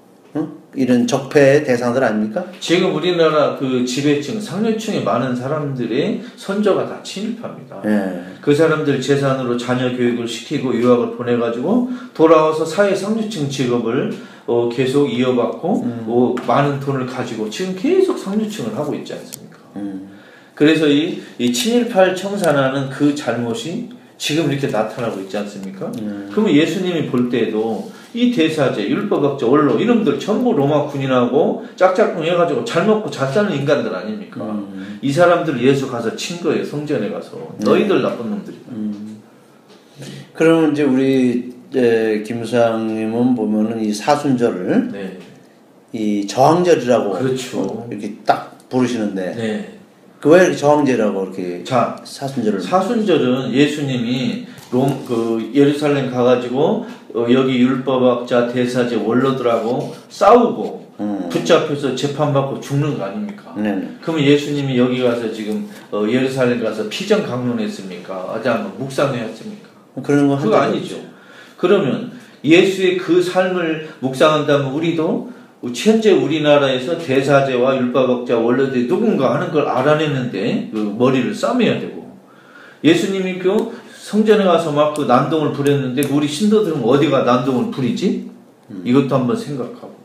이런 0.77 1.07
적폐의 1.07 1.65
대상들 1.65 2.05
아닙니까? 2.05 2.45
지금 2.61 2.95
우리나라 2.95 3.57
그 3.57 3.85
지배층, 3.85 4.41
상류층의 4.41 5.03
많은 5.03 5.35
사람들의 5.35 6.23
선조가 6.37 6.87
다 6.87 7.03
친일파입니다. 7.03 7.83
예. 7.87 8.37
그 8.43 8.55
사람들 8.55 9.01
재산으로 9.01 9.57
자녀 9.57 9.97
교육을 9.97 10.29
시키고 10.29 10.75
유학을 10.75 11.17
보내가지고 11.17 11.91
돌아와서 12.13 12.65
사회 12.67 12.95
상류층 12.95 13.49
직업을 13.49 14.13
어, 14.47 14.69
계속 14.69 15.09
이어받고 15.09 15.69
어, 16.07 16.35
많은 16.47 16.79
돈을 16.79 17.07
가지고 17.07 17.51
지금 17.51 17.75
계속 17.75 18.19
상류층을 18.19 18.77
하고 18.77 18.95
있지 18.95 19.15
않습니까? 19.15 19.59
음. 19.77 20.11
그래서 20.55 20.87
이, 20.87 21.21
이 21.39 21.53
친일파를 21.53 22.15
청산하는 22.15 22.91
그 22.91 23.15
잘못이 23.15 23.91
지금 24.19 24.51
이렇게 24.51 24.69
나타나고 24.69 25.21
있지 25.23 25.37
않습니까? 25.37 25.93
그러면 26.31 26.55
예수님이 26.55 27.07
볼 27.09 27.29
때에도 27.29 27.91
이 28.17 28.33
대사제, 28.33 28.89
율법학자, 28.89 29.47
원로 29.47 29.79
이놈들 29.79 30.19
전부 30.19 30.53
로마 30.53 30.87
군인하고 30.87 31.67
짝짝꿍 31.77 32.25
해가지고 32.25 32.65
잘 32.65 32.87
먹고 32.87 33.11
잘 33.11 33.31
사는 33.33 33.53
인간들 33.55 33.95
아닙니까? 33.95 34.59
이 35.03 35.13
사람들 35.13 35.63
예수 35.63 35.89
가서 35.91 36.17
친 36.17 36.41
거예요 36.43 36.65
성전에 36.65 37.11
가서 37.11 37.55
너희들 37.59 38.01
나쁜 38.03 38.31
놈들이다. 38.31 38.73
그러면 40.33 40.73
이제 40.73 40.83
우리 40.83 41.55
에, 41.75 42.23
김수장님은 42.23 43.35
보면은 43.35 43.85
이 43.85 43.93
사순절을 43.93 44.89
네, 44.93 45.19
이 45.93 46.27
저항절이라고 46.27 47.13
그렇죠. 47.19 47.87
이렇게 47.91 48.15
딱 48.25 48.57
부르시는데 48.69 49.35
네. 49.35 49.79
그왜 50.21 50.43
이렇게 50.43 50.57
저항절이라고 50.57 51.23
이렇게 51.25 51.65
자 51.65 52.01
사순절을 52.05 52.61
사순절은 52.61 53.53
예수님이 53.53 54.47
롬 54.73 55.05
그 55.07 55.51
예루살렘 55.55 56.11
가가지고 56.11 56.87
어, 57.17 57.27
여기 57.31 57.61
율법학자 57.61 58.49
대사제 58.49 58.97
원로들하고 58.97 59.97
싸우고 60.11 60.93
음. 61.01 61.29
붙잡혀서 61.31 61.97
재판받고 61.97 62.61
죽는 62.61 62.99
거 62.99 63.05
아닙니까? 63.05 63.55
네. 63.57 63.89
그러면 64.03 64.23
예수님이 64.23 64.77
여기 64.77 65.03
가서 65.03 65.33
지금 65.33 65.67
어, 65.91 66.05
예루살렘 66.07 66.63
가서 66.63 66.87
피정 66.91 67.23
강론했습니까? 67.23 68.35
한번 68.45 68.73
묵상했습니까? 68.79 69.69
그런 70.03 70.29
거 70.29 70.37
그거 70.37 70.57
아니죠. 70.57 70.97
그러면 71.57 72.13
예수의 72.45 72.99
그 72.99 73.23
삶을 73.23 73.89
묵상한다면 74.01 74.73
우리도 74.73 75.33
현재 75.75 76.13
우리나라에서 76.13 76.99
대사제와 76.99 77.79
율법학자 77.79 78.37
원로들이 78.37 78.87
누군가 78.87 79.35
하는 79.35 79.51
걸 79.51 79.67
알아내는데 79.67 80.69
그 80.71 80.95
머리를 80.99 81.35
싸매야 81.35 81.81
되고 81.81 82.15
예수님이 82.85 83.39
그 83.39 83.73
성전에 84.07 84.45
가서 84.45 84.71
막 84.71 84.95
그 84.95 85.03
난동을 85.03 85.53
부렸는데 85.53 86.07
우리 86.13 86.29
신도들은 86.29 86.81
어디가 86.85 87.25
난동을 87.25 87.73
부리지? 87.73 88.31
이것도 88.85 89.13
한번 89.13 89.37
생각하고. 89.37 89.97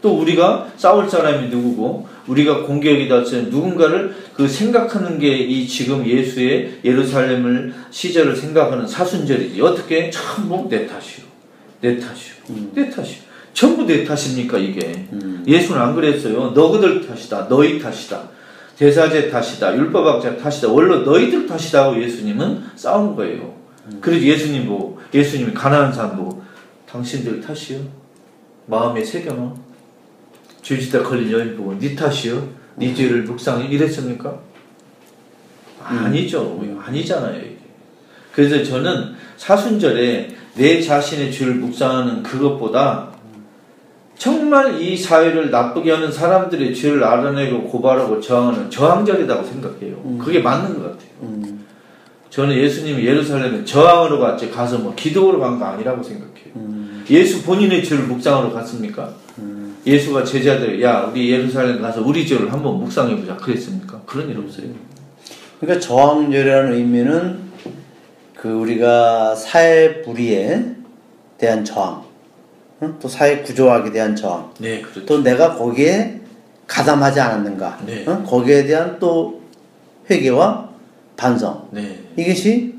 또 0.00 0.18
우리가 0.18 0.68
싸울 0.78 1.06
사람이 1.10 1.48
누구고 1.50 2.08
우리가 2.26 2.62
공격이다 2.62 3.18
했을 3.18 3.44
때 3.44 3.50
누군가를 3.50 4.14
그 4.32 4.48
생각하는 4.48 5.18
게 5.18 5.26
이 5.46 5.68
지금 5.68 6.06
예수의 6.06 6.80
예루살렘을 6.82 7.74
시절을 7.90 8.34
생각하는 8.34 8.86
사순절이지. 8.86 9.60
어떻게? 9.60 10.10
전부 10.10 10.66
내 10.70 10.86
탓이요. 10.86 11.26
내 11.82 11.98
탓이요. 11.98 12.34
내 12.74 12.88
탓이요. 12.88 13.18
전부 13.52 13.84
내 13.84 14.02
탓입니까 14.02 14.56
이게? 14.56 15.06
예수는 15.46 15.78
안 15.78 15.94
그랬어요. 15.94 16.52
너희들 16.52 17.06
탓이다. 17.06 17.48
너희 17.50 17.78
탓이다 17.78 18.22
대사제 18.80 19.28
탓이다 19.28 19.76
율법학자 19.76 20.38
탓이다 20.38 20.68
원로 20.68 21.02
너희들 21.02 21.46
탓이다 21.46 21.84
하고 21.84 22.02
예수님은 22.02 22.64
싸운 22.76 23.14
거예요 23.14 23.54
그래서 24.00 24.24
예수님 24.24 24.66
보고 24.66 24.98
예수님이 25.12 25.52
가난한 25.52 25.92
사람 25.92 26.16
보고 26.16 26.42
당신들 26.88 27.42
탓이요 27.42 27.78
마음에 28.64 29.04
새겨놔. 29.04 29.54
죄지다 30.62 31.02
걸린 31.02 31.30
여인 31.30 31.56
보고 31.56 31.78
네 31.78 31.94
탓이요? 31.94 32.48
네 32.76 32.94
죄를 32.94 33.24
묵상해 33.24 33.66
이랬습니까? 33.68 34.38
아니죠. 35.82 36.62
아니잖아요. 36.82 37.36
이게. 37.38 37.58
그래서 38.32 38.62
저는 38.62 39.14
사순절에 39.36 40.36
내 40.54 40.80
자신의 40.80 41.32
죄를 41.32 41.54
묵상하는 41.56 42.22
그것보다 42.22 43.10
정말 44.20 44.78
이 44.82 44.98
사회를 44.98 45.50
나쁘게 45.50 45.90
하는 45.90 46.12
사람들의 46.12 46.74
죄를 46.74 47.02
알아내고 47.02 47.64
고발하고 47.64 48.20
저항하는 48.20 48.68
저항절이라고 48.68 49.42
생각해요. 49.42 50.18
그게 50.18 50.40
맞는 50.40 50.74
것 50.74 50.82
같아요. 50.82 51.08
음, 51.22 51.64
저는 52.28 52.54
예수님이 52.54 53.02
예루살렘에 53.06 53.64
저항하러 53.64 54.18
갔지 54.18 54.50
가서 54.50 54.76
뭐 54.76 54.94
기도하러 54.94 55.38
간거 55.38 55.64
아니라고 55.64 56.02
생각해요. 56.02 56.52
음, 56.56 57.02
예수 57.08 57.42
본인의 57.44 57.82
죄를 57.82 58.04
묵상하러 58.04 58.52
갔습니까? 58.52 59.08
예수가 59.86 60.24
제자들 60.24 60.82
야 60.82 61.08
우리 61.10 61.30
예루살렘 61.30 61.80
가서 61.80 62.02
우리 62.02 62.26
죄를 62.26 62.52
한번 62.52 62.78
묵상해 62.78 63.16
보자 63.16 63.34
그랬습니까? 63.38 64.02
그런 64.04 64.28
일 64.28 64.36
없어요. 64.36 64.66
그러니까 65.58 65.80
저항절이라는 65.80 66.74
의미는 66.74 67.38
그 68.34 68.50
우리가 68.50 69.34
사회 69.34 70.02
불의에 70.02 70.76
대한 71.38 71.64
저항, 71.64 72.02
응? 72.82 72.96
또 73.00 73.08
사회 73.08 73.42
구조학에 73.42 73.90
대한 73.92 74.16
저항, 74.16 74.52
네 74.58 74.80
그렇죠. 74.80 75.04
또 75.06 75.22
내가 75.22 75.54
거기에 75.54 76.20
가담하지 76.66 77.20
않았는가, 77.20 77.80
네. 77.86 78.04
응? 78.08 78.24
거기에 78.24 78.66
대한 78.66 78.98
또 78.98 79.40
회개와 80.08 80.70
반성 81.16 81.68
네 81.72 81.98
이것이 82.16 82.74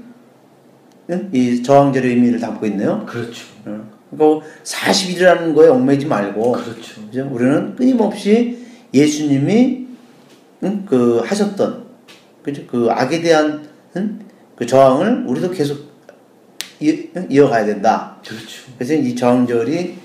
응? 1.09 1.29
이 1.33 1.61
저항절의 1.61 2.11
의미를 2.11 2.39
담고 2.39 2.65
있네요. 2.67 3.05
그렇죠. 3.05 3.45
응? 3.67 3.85
그러니까 4.09 4.45
40일이라는 4.63 5.53
거에 5.55 5.69
얽매지 5.69 6.05
말고 6.05 6.51
그렇죠. 6.53 7.01
그죠? 7.05 7.29
우리는 7.31 7.75
끊임없이 7.75 8.65
예수님이 8.93 9.87
응? 10.63 10.85
그 10.87 11.21
하셨던 11.25 11.85
그죠? 12.43 12.63
그 12.67 12.87
악에 12.89 13.21
대한 13.21 13.67
응? 13.97 14.19
그 14.55 14.65
저항을 14.65 15.25
우리도 15.27 15.51
계속 15.51 15.90
이? 16.81 17.07
이어가야 17.29 17.65
된다. 17.65 18.17
그렇죠. 18.25 18.63
그래서 18.77 18.93
이 18.95 19.15
저항절이 19.15 19.95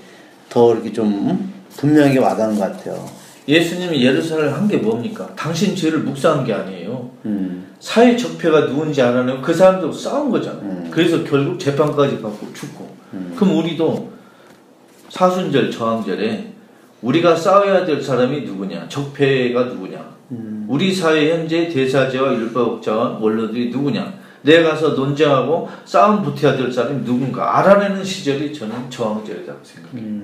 더 0.49 0.73
이렇게 0.73 0.93
좀 0.93 1.53
분명하게 1.75 2.19
와닿는 2.19 2.57
것 2.57 2.71
같아요. 2.77 3.05
예수님이 3.47 4.03
예루살렘 4.03 4.53
한게 4.53 4.77
뭡니까? 4.77 5.29
당신 5.35 5.75
죄를 5.75 5.99
묵상한 5.99 6.45
게 6.45 6.53
아니에요. 6.53 7.09
음, 7.25 7.67
사회 7.79 8.15
적폐가 8.15 8.67
누군지 8.67 9.01
알아내고 9.01 9.41
그 9.41 9.53
사람도 9.53 9.91
싸운 9.91 10.29
거잖아요. 10.29 10.61
음. 10.61 10.87
그래서 10.91 11.23
결국 11.23 11.59
재판까지 11.59 12.21
받고 12.21 12.53
죽고. 12.53 12.87
그럼 13.37 13.57
우리도 13.57 14.11
사순절 15.09 15.71
저항절에 15.71 16.53
우리가 17.01 17.35
싸워야 17.35 17.85
될 17.85 18.01
사람이 18.01 18.41
누구냐? 18.41 18.87
적폐가 18.89 19.63
누구냐? 19.63 20.17
우리 20.67 20.93
사회 20.93 21.31
현재 21.31 21.69
대사제와 21.69 22.33
율법자와 22.33 23.19
원로들이 23.21 23.69
누구냐? 23.69 24.13
내가 24.41 24.71
가서 24.71 24.89
논쟁하고 24.89 25.69
싸움 25.85 26.23
붙여야 26.23 26.55
될 26.55 26.71
사람이 26.71 27.03
누군가 27.03 27.57
알아내는 27.59 28.03
시절이 28.03 28.53
저는 28.53 28.89
저항절이라고 28.89 29.59
생각해요. 29.63 30.21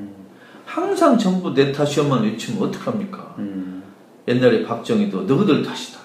항상 0.65 1.17
전부 1.17 1.54
내 1.54 1.71
탓이야만 1.71 2.23
외치면 2.23 2.63
어떡합니까? 2.69 3.36
음, 3.39 3.84
옛날에 4.28 4.63
박정희도 4.63 5.23
너희들 5.23 5.63
탓이다. 5.63 5.99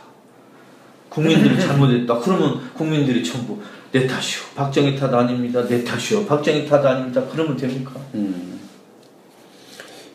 국민들이 1.08 1.58
잘못했다. 1.60 2.18
그러면 2.18 2.60
국민들이 2.74 3.22
전부 3.24 3.58
내 3.92 4.06
탓이요. 4.06 4.42
박정희 4.54 4.96
탓 4.96 5.12
아닙니다. 5.14 5.66
내 5.66 5.82
탓이요. 5.84 6.26
박정희 6.26 6.66
탓 6.68 6.84
아닙니다. 6.84 7.22
그러면 7.30 7.56
됩니까? 7.56 7.92
음. 8.14 8.58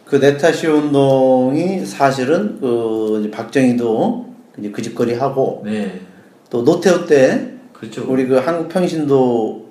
그 0.06 0.18
네타시 0.18 0.68
운동이 0.68 1.84
사실은 1.86 2.60
그 2.60 3.32
박정희도 3.34 4.34
이제 4.60 4.70
그 4.70 4.80
짓거리 4.84 5.16
하고 5.16 5.64
네. 5.66 6.02
또 6.52 6.64
노태우 6.64 7.08
때 7.08 7.53
그렇죠. 7.84 8.06
우리 8.08 8.26
그 8.26 8.36
한국 8.38 8.70
평신도 8.70 9.66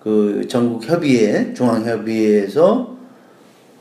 그 0.00 0.44
전국 0.48 0.84
협의회 0.84 1.54
중앙 1.54 1.84
협의회에서 1.84 2.94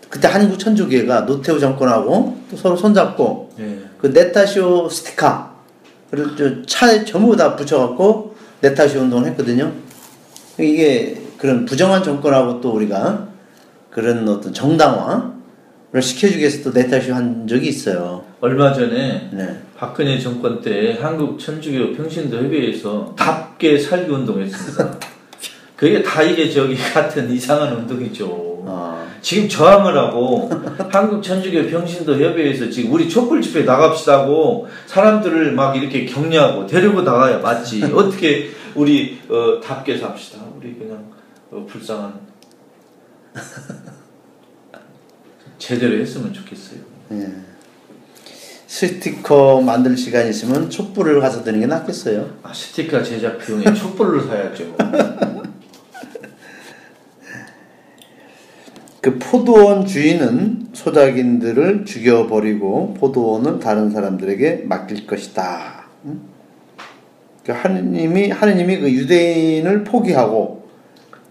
그때 0.10 0.28
한국 0.28 0.60
천주교회가 0.60 1.26
노태우 1.26 1.60
정권하고 1.60 2.38
또 2.52 2.56
서로 2.58 2.76
손잡고 2.76 3.50
네. 3.58 3.80
그 3.98 4.08
네타쇼 4.08 4.90
스티커를 4.90 6.36
저 6.38 6.62
차에 6.68 7.04
전부 7.04 7.36
다 7.36 7.56
붙여갖고 7.56 8.36
네타쇼 8.62 9.00
운동을 9.00 9.30
했거든요. 9.30 9.72
이게 10.60 11.20
그런 11.40 11.66
부정한 11.66 12.04
정권하고 12.04 12.62
또 12.62 12.74
우리가 12.74 13.28
그런 13.90 14.30
어떤 14.30 14.54
정당화를 14.54 16.00
시켜주기 16.00 16.42
위해서 16.42 16.64
또 16.64 16.80
네타쇼 16.80 17.12
한 17.12 17.48
적이 17.48 17.70
있어요. 17.70 18.24
얼마 18.40 18.72
전에 18.72 19.30
네. 19.32 19.58
박근혜 19.76 20.20
정권 20.20 20.62
때 20.62 20.98
한국 21.02 21.40
천주교 21.40 21.94
평신도 21.94 22.38
협의회에서 22.38 23.16
답게 23.64 23.80
살기 23.80 24.12
운동했습니다. 24.12 25.00
그게 25.78 26.04
다 26.04 26.22
이게 26.22 26.52
저기 26.52 26.76
같은 26.76 27.32
이상한 27.32 27.74
운동이죠. 27.74 28.64
아, 28.68 29.08
지금 29.22 29.48
저항을 29.48 29.98
하고 29.98 30.50
한국 30.92 31.24
천주교 31.24 31.68
평신도 31.70 32.14
협의회에서 32.14 32.70
지금 32.70 32.92
우리 32.92 33.10
촛불 33.10 33.42
집회 33.42 33.64
나갑시다고 33.64 34.68
사람들을 34.86 35.54
막 35.54 35.76
이렇게 35.78 36.06
격려하고 36.06 36.68
데리고 36.68 37.02
나가야 37.02 37.40
맞지. 37.40 37.86
어떻게 37.96 38.50
우리 38.76 39.20
어, 39.30 39.62
답게 39.62 39.98
삽시다. 39.98 40.40
우리 40.58 40.76
그냥 40.76 41.12
어, 41.50 41.66
불쌍한 41.68 42.20
제대로 45.58 45.98
했으면 45.98 46.34
좋겠어요. 46.34 46.80
예. 47.14 47.53
스티커 48.74 49.62
만들 49.62 49.96
시간 49.96 50.28
있으면 50.28 50.68
촛불을 50.68 51.20
가서 51.20 51.44
드는 51.44 51.60
게 51.60 51.68
낫겠어요. 51.68 52.28
아, 52.42 52.52
스티커 52.52 53.04
제작 53.04 53.38
비용에 53.38 53.72
촛불을 53.72 54.24
사야죠. 54.24 54.76
그 59.00 59.20
포도원 59.20 59.86
주인은 59.86 60.70
소작인들을 60.74 61.86
죽여버리고 61.86 62.96
포도원을 62.96 63.60
다른 63.60 63.92
사람들에게 63.92 64.64
맡길 64.66 65.06
것이다. 65.06 65.86
응? 66.06 66.22
그 67.46 67.52
하느님이 67.52 68.32
하느님이 68.32 68.80
그 68.80 68.92
유대인을 68.92 69.84
포기하고 69.84 70.68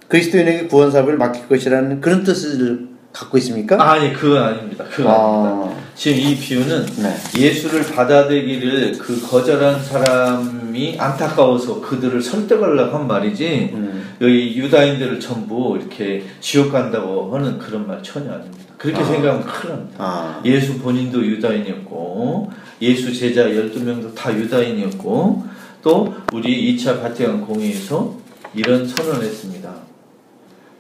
그리스도인에게 0.07 0.69
구원 0.69 0.93
사업을 0.93 1.17
맡길 1.17 1.49
것이라는 1.49 2.01
그런 2.01 2.23
뜻을 2.23 2.91
갖고 3.13 3.37
있습니까? 3.39 3.83
아니 3.83 4.13
그건 4.13 4.45
아닙니다. 4.45 4.85
그건 4.89 5.13
아닙니다. 5.13 5.82
아, 6.03 6.05
지금 6.05 6.19
이 6.19 6.37
비유는 6.37 6.87
네. 6.97 7.17
예수를 7.39 7.87
받아들이기를 7.95 8.99
그 8.99 9.21
거절한 9.21 9.85
사람이 9.85 10.97
안타까워서 10.99 11.81
그들을 11.81 12.21
설득하려고 12.21 12.97
한 12.97 13.07
말이지 13.07 13.71
음. 13.73 14.17
여기 14.21 14.57
유다인들을 14.57 15.21
전부 15.21 15.79
이렇게 15.79 16.25
지옥 16.41 16.73
간다고 16.73 17.33
하는 17.33 17.57
그런 17.57 17.87
말 17.87 18.03
전혀 18.03 18.33
아닙니다. 18.33 18.75
그렇게 18.77 19.01
아. 19.01 19.05
생각하면 19.05 19.47
큰일 19.47 19.75
납니다. 19.75 19.97
아, 19.99 20.43
예수 20.45 20.77
본인도 20.81 21.25
유다인이었고 21.25 22.51
예수 22.81 23.15
제자 23.15 23.45
12명도 23.45 24.13
다 24.17 24.37
유다인이었고 24.37 25.45
또 25.83 26.15
우리 26.33 26.77
2차 26.77 27.01
바티칸 27.01 27.43
공회에서 27.47 28.17
이런 28.57 28.89
선언을 28.89 29.23
했습니다. 29.23 29.73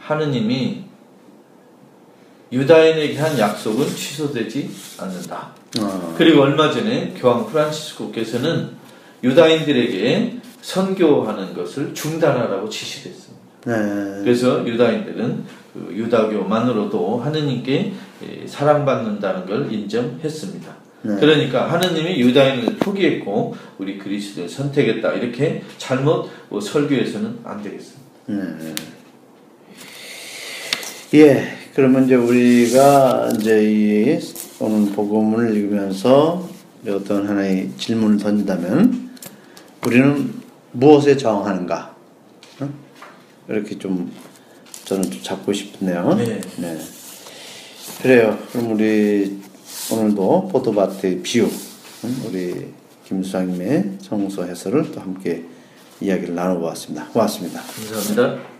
하느님이 0.00 0.81
유다인에게 2.52 3.18
한 3.18 3.38
약속은 3.38 3.86
취소되지 3.86 4.70
않는다. 4.98 5.52
아, 5.80 6.14
그리고 6.18 6.42
얼마 6.42 6.70
전에 6.70 7.14
교황 7.16 7.46
프란치스코께서는 7.46 8.70
유다인들에게 9.24 10.38
선교하는 10.60 11.54
것을 11.54 11.94
중단하라고 11.94 12.68
지시했습니다. 12.68 13.42
네. 13.64 13.74
그래서 14.22 14.66
유다인들은 14.66 15.44
그 15.72 15.94
유다교만으로도 15.94 17.18
하느님께 17.18 17.92
예, 18.24 18.46
사랑받는다는 18.46 19.46
걸 19.46 19.72
인정했습니다. 19.72 20.76
네. 21.02 21.16
그러니까 21.18 21.72
하느님이 21.72 22.20
유다인을 22.20 22.76
포기했고 22.76 23.56
우리 23.78 23.98
그리스도를 23.98 24.48
선택했다 24.48 25.12
이렇게 25.14 25.62
잘못 25.78 26.28
뭐 26.48 26.60
설교해서는 26.60 27.38
안 27.44 27.62
되겠습니다. 27.62 28.02
네. 28.26 28.74
예, 31.14 31.61
그러면 31.74 32.04
이제 32.04 32.14
우리가 32.14 33.30
이제 33.34 33.64
이 33.64 34.20
오늘 34.60 34.92
복음을 34.92 35.56
읽으면서 35.56 36.48
어떤 36.86 37.26
하나의 37.26 37.70
질문을 37.78 38.18
던진다면 38.18 39.10
우리는 39.86 40.34
무엇에 40.72 41.16
저항하는가? 41.16 41.96
응? 42.60 42.74
이렇게 43.48 43.78
좀 43.78 44.12
저는 44.84 45.10
좀 45.10 45.22
잡고 45.22 45.52
싶네요. 45.52 46.14
네. 46.14 46.40
네. 46.58 46.78
그래요. 48.02 48.38
그럼 48.52 48.72
우리 48.72 49.40
오늘도 49.90 50.48
포도밭의 50.52 51.22
비유, 51.22 51.48
응? 52.04 52.22
우리 52.26 52.66
김수장님의 53.06 53.98
성서 54.02 54.44
해설을 54.44 54.92
또 54.92 55.00
함께 55.00 55.44
이야기를 56.00 56.34
나눠보았습니다. 56.34 57.06
고맙습니다. 57.08 57.62
감사합니다. 57.62 58.51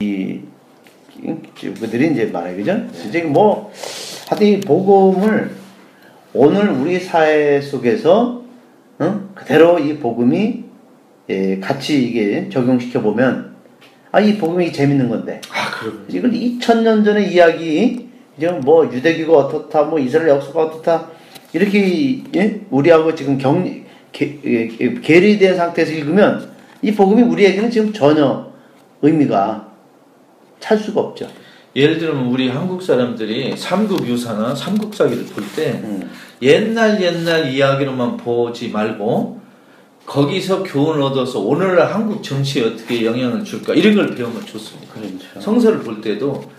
이, 0.00 0.40
이 1.22 1.34
그들이 1.60 2.12
이제 2.12 2.26
말해 2.26 2.56
그죠? 2.56 2.76
이제 3.06 3.22
뭐 3.22 3.70
하여튼 4.28 4.46
이 4.46 4.60
복음을 4.60 5.50
오늘 6.32 6.70
우리 6.70 6.98
사회 6.98 7.60
속에서 7.60 8.42
어? 8.98 9.30
그대로 9.34 9.78
이 9.78 9.98
복음이 9.98 10.64
예, 11.28 11.60
같이 11.60 12.02
이게 12.02 12.48
적용시켜 12.48 13.02
보면 13.02 13.50
아 14.12 14.20
이 14.20 14.36
복음이 14.38 14.72
재밌는 14.72 15.08
건데 15.08 15.40
아, 15.50 15.70
그럼 15.78 16.06
이건 16.08 16.32
2000년 16.32 17.04
전의 17.04 17.32
이야기 17.32 18.08
이제 18.36 18.48
뭐 18.48 18.90
유대교가 18.90 19.38
어떻다 19.38 19.82
뭐 19.84 19.98
이스라엘 19.98 20.30
역사가 20.30 20.64
어떻다 20.64 21.10
이렇게 21.52 22.22
예? 22.34 22.60
우리하고 22.70 23.14
지금 23.14 23.38
경 23.38 23.64
계, 24.12 24.40
예, 24.44 25.54
상태에서 25.54 25.92
읽으면 25.92 26.50
이 26.82 26.92
복음이 26.92 27.22
우리에게는 27.22 27.70
지금 27.70 27.92
전혀 27.92 28.50
의미가 29.02 29.69
찰 30.60 30.78
수가 30.78 31.00
없죠. 31.00 31.28
예를 31.74 31.98
들면 31.98 32.26
우리 32.26 32.48
한국 32.48 32.82
사람들이 32.82 33.56
삼국 33.56 34.06
유사나 34.06 34.54
삼국사기를 34.54 35.24
볼때 35.26 35.80
음. 35.84 36.10
옛날 36.42 37.00
옛날 37.00 37.52
이야기로만 37.52 38.16
보지 38.16 38.70
말고 38.70 39.40
거기서 40.04 40.64
교훈을 40.64 41.02
얻어서 41.02 41.38
오늘날 41.38 41.92
한국 41.94 42.22
정치에 42.22 42.64
어떻게 42.64 43.04
영향을 43.04 43.44
줄까 43.44 43.74
이런 43.74 43.94
걸 43.94 44.14
배우면 44.14 44.44
좋습니다. 44.44 44.92
그렇죠. 44.92 45.40
성서를 45.40 45.80
볼 45.80 46.00
때도 46.00 46.50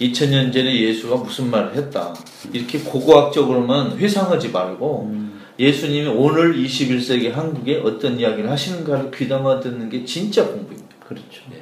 2000년 0.00 0.52
전에 0.52 0.80
예수가 0.80 1.16
무슨 1.16 1.50
말을 1.50 1.74
했다. 1.74 2.14
이렇게 2.52 2.78
고고학적으로만 2.78 3.98
회상하지 3.98 4.50
말고 4.50 5.12
예수님이 5.58 6.08
오늘 6.08 6.56
21세기 6.56 7.32
한국에 7.32 7.82
어떤 7.84 8.18
이야기를 8.18 8.48
하시는가를 8.48 9.10
귀담아 9.10 9.60
듣는 9.60 9.90
게 9.90 10.04
진짜 10.04 10.46
공부입니다. 10.46 10.96
그렇죠. 11.06 11.42
네. 11.50 11.59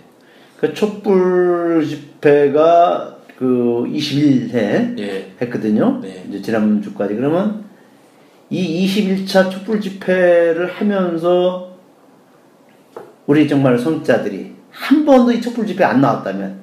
그 0.58 0.74
촛불 0.74 1.86
집회가 1.86 3.16
그 3.38 3.84
21회 3.86 4.98
예. 4.98 5.32
했거든요. 5.40 6.00
네. 6.02 6.24
이제 6.28 6.42
지난 6.42 6.82
주까지 6.82 7.14
그러면 7.14 7.64
이 8.50 8.86
21차 8.86 9.50
촛불 9.50 9.80
집회를 9.80 10.66
하면서 10.72 11.76
우리 13.26 13.46
정말 13.46 13.78
선자들이 13.78 14.52
한 14.70 15.04
번도 15.04 15.32
이 15.32 15.40
촛불 15.40 15.66
집회 15.66 15.84
안 15.84 16.00
나왔다면 16.00 16.58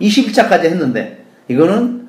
21차까지 0.00 0.64
했는데 0.64 1.24
이거는 1.48 2.08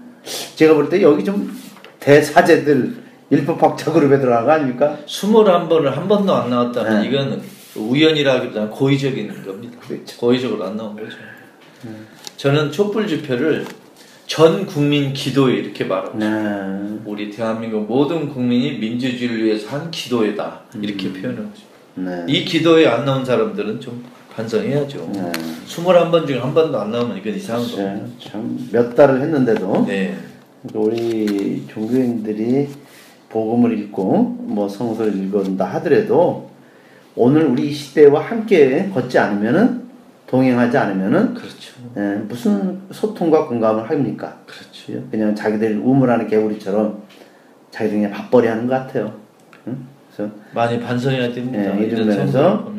제가 0.56 0.74
볼 0.74 0.90
때 0.90 1.02
여기 1.02 1.24
좀 1.24 1.58
대사제들 2.00 2.96
일법학자 3.30 3.94
그룹에 3.94 4.20
들어간 4.20 4.46
거 4.46 4.52
아닙니까? 4.52 4.98
21번을 5.06 5.86
한 5.92 6.08
번도 6.08 6.36
안 6.36 6.50
나왔다면 6.50 7.02
네. 7.02 7.08
이건 7.08 7.42
우연이라기보다는 7.76 8.70
고의적인 8.70 9.44
겁니다. 9.44 9.78
그렇죠. 9.80 10.18
고의적으로 10.18 10.66
안 10.66 10.78
나온 10.78 10.96
거죠. 10.96 11.18
저는 12.38 12.72
촛불 12.72 13.08
집회를 13.08 13.66
전 14.28 14.66
국민 14.66 15.14
기도회 15.14 15.56
이렇게 15.56 15.84
말하고 15.84 16.14
싶어요. 16.14 16.90
네. 16.90 17.00
우리 17.06 17.30
대한민국 17.30 17.86
모든 17.86 18.30
국민이 18.30 18.78
민주주의를 18.78 19.44
위해서 19.44 19.70
한 19.70 19.92
기도회다 19.92 20.62
이렇게 20.82 21.12
표현하고 21.12 21.50
싶어요. 21.54 21.72
네. 21.96 22.26
이 22.28 22.46
기도에 22.46 22.88
안 22.88 23.04
나온 23.04 23.26
사람들은 23.26 23.82
좀 23.82 24.06
반성해야죠. 24.34 25.12
네. 25.14 25.32
21번 25.68 26.26
중에 26.26 26.40
한 26.40 26.54
번도 26.54 26.80
안 26.80 26.92
나오면 26.92 27.18
이건 27.18 27.36
이상한 27.36 27.70
겁니다. 27.70 28.06
참몇 28.20 28.96
달을 28.96 29.22
했는데도 29.22 29.86
네. 29.88 30.18
우리 30.74 31.66
종교인들이 31.68 32.70
복음을 33.30 33.78
읽고 33.78 34.38
뭐 34.40 34.70
성서를 34.70 35.14
읽는다 35.16 35.66
하더라도 35.66 36.51
오늘 37.16 37.46
우리 37.46 37.70
이 37.70 37.74
시대와 37.74 38.22
함께 38.22 38.90
걷지 38.94 39.18
않으면은 39.20 39.82
동행하지 40.28 40.78
않으면은 40.78 41.34
그렇죠. 41.34 41.74
예, 41.98 42.16
무슨 42.28 42.80
소통과 42.92 43.48
공감을 43.48 43.90
합니까? 43.90 44.38
그렇죠. 44.46 45.04
그냥 45.12 45.36
자기들 45.36 45.78
우물하는 45.84 46.28
개구리처럼 46.28 47.02
자기들 47.72 47.98
그냥 47.98 48.12
밥벌이 48.12 48.48
하는 48.48 48.68
것 48.68 48.74
같아요. 48.74 49.14
응? 49.68 49.78
그래서 50.16 50.32
많이 50.54 50.80
반성해야 50.80 51.34
됩니다. 51.34 51.76
네, 51.76 51.84
이런 51.84 52.08
면에서. 52.08 52.72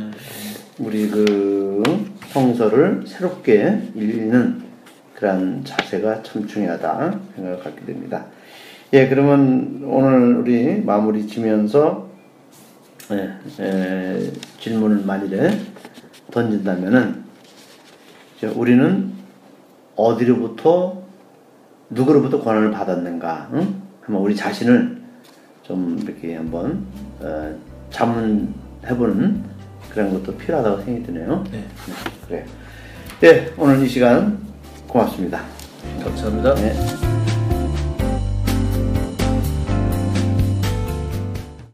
우리 0.79 1.09
그 1.09 1.83
성서를 2.29 3.03
새롭게 3.07 3.91
읽는 3.95 4.63
그런 5.15 5.63
자세가 5.65 6.23
참 6.23 6.47
중요하다 6.47 7.21
생각을 7.37 7.61
갖게 7.61 7.85
됩니다. 7.85 8.25
예, 8.95 9.09
그러면 9.09 9.83
오늘 9.85 10.37
우리 10.37 10.83
마무리 10.83 11.27
지면서 11.27 12.09
예, 13.13 13.31
예, 13.61 14.33
질문을 14.59 15.05
만일에 15.05 15.61
던진다면은 16.31 17.23
우리는 18.55 19.13
어디로부터 19.97 21.03
누구로부터 21.91 22.43
권한을 22.43 22.71
받았는가? 22.71 23.51
응? 23.53 23.83
한번 24.01 24.23
우리 24.23 24.35
자신을 24.35 25.03
좀 25.63 25.99
이렇게 26.03 26.37
한번 26.37 26.87
어, 27.21 27.55
자문해보는 27.91 29.45
그런 29.91 30.13
것도 30.13 30.37
필요하다고 30.37 30.83
생각이 30.83 31.07
드네요. 31.07 31.45
네. 31.53 31.65
그래. 32.27 32.47
네, 33.21 33.53
오늘 33.57 33.85
이 33.85 33.89
시간 33.89 34.39
고맙습니다. 34.89 35.43
감사합니다. 36.03 36.55
네. 36.55 37.32